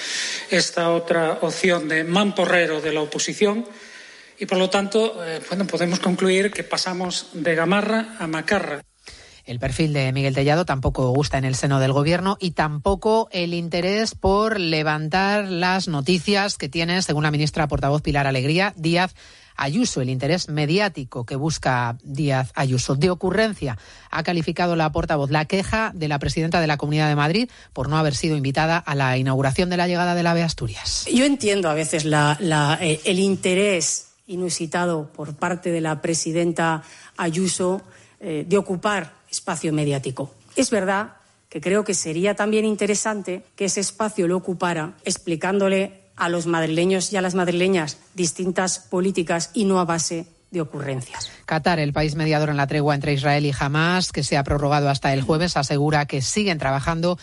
esta 0.51 0.91
otra 0.91 1.39
opción 1.43 1.89
de 1.89 2.05
mamporrero 2.05 2.81
de 2.81 2.93
la 2.93 3.01
oposición. 3.01 3.67
Y 4.39 4.47
por 4.47 4.59
lo 4.59 4.71
tanto, 4.71 5.25
eh, 5.25 5.41
bueno, 5.49 5.67
podemos 5.67 5.99
concluir 5.99 6.51
que 6.53 6.63
pasamos 6.63 7.31
de 7.33 7.55
gamarra 7.55 8.17
a 8.19 8.27
macarra. 8.27 8.83
El 9.49 9.61
perfil 9.61 9.95
de 9.95 10.13
Miguel 10.13 10.35
Tellado 10.35 10.67
tampoco 10.67 11.09
gusta 11.09 11.39
en 11.39 11.47
el 11.47 11.55
seno 11.55 11.81
del 11.81 11.95
gobierno 11.95 12.37
y 12.39 12.51
tampoco 12.51 13.31
el 13.33 13.55
interés 13.55 14.15
por 14.15 14.61
levantar 14.61 15.49
las 15.49 15.89
noticias 15.89 16.59
que 16.59 16.69
tiene, 16.69 17.01
según 17.01 17.23
la 17.23 17.31
ministra 17.31 17.67
portavoz 17.67 18.03
Pilar 18.03 18.27
Alegría, 18.27 18.75
Díaz 18.77 19.15
Ayuso, 19.57 20.03
el 20.03 20.11
interés 20.11 20.51
mediático 20.51 21.25
que 21.25 21.35
busca 21.35 21.97
Díaz 22.05 22.53
Ayuso. 22.57 22.95
De 22.95 23.09
ocurrencia 23.09 23.79
ha 24.11 24.23
calificado 24.23 24.77
la 24.77 24.93
portavoz 24.93 25.31
la 25.31 25.47
queja 25.47 25.93
de 25.95 26.09
la 26.09 26.19
presidenta 26.19 26.61
de 26.61 26.67
la 26.67 26.77
Comunidad 26.77 27.09
de 27.09 27.17
Madrid 27.17 27.51
por 27.73 27.89
no 27.89 27.97
haber 27.97 28.15
sido 28.15 28.37
invitada 28.37 28.77
a 28.77 28.95
la 28.95 29.17
inauguración 29.17 29.71
de 29.71 29.79
la 29.79 29.89
llegada 29.89 30.15
del 30.15 30.27
AVE 30.27 30.43
Asturias. 30.43 31.07
Yo 31.11 31.25
entiendo 31.25 31.71
a 31.71 31.75
veces 31.75 32.05
la, 32.05 32.37
eh, 32.83 33.01
el 33.07 33.19
interés 33.19 34.09
inusitado 34.27 35.11
por 35.11 35.37
parte 35.37 35.71
de 35.73 35.81
la 35.81 36.03
presidenta 36.03 36.83
Ayuso 37.17 37.81
eh, 38.21 38.45
de 38.47 38.59
ocupar 38.59 39.18
espacio 39.31 39.73
mediático. 39.73 40.35
Es 40.57 40.71
verdad 40.71 41.15
que 41.49 41.61
creo 41.61 41.85
que 41.85 41.95
sería 41.95 42.35
también 42.35 42.65
interesante 42.65 43.43
que 43.57 43.67
ese 43.67 43.81
espacio 43.81 44.29
lo 44.29 44.37
ocupara 44.37 44.95
explicándole 45.05 46.09
a 46.17 46.29
los 46.29 46.47
madrileños 46.47 47.13
y 47.13 47.17
a 47.17 47.23
las 47.23 47.35
madrileñas 47.35 47.99
distintas 48.15 48.79
políticas 48.79 49.51
y 49.55 49.65
no 49.65 49.79
a 49.79 49.85
base 49.85 50.27
de 50.51 50.61
ocurrencias. 50.61 51.31
Qatar, 51.45 51.79
el 51.79 51.93
país 51.93 52.15
mediador 52.15 52.49
en 52.49 52.57
la 52.57 52.67
tregua 52.67 52.95
entre 52.95 53.13
Israel 53.13 53.45
y 53.45 53.53
Hamas, 53.59 54.13
que 54.13 54.23
se 54.23 54.37
ha 54.37 54.45
prorrogado 54.45 54.89
hasta 54.89 55.13
el 55.13 55.23
jueves, 55.23 55.57
asegura 55.57 56.07
que 56.07 56.23
siguen 56.23 56.59
trabajando 56.59 57.19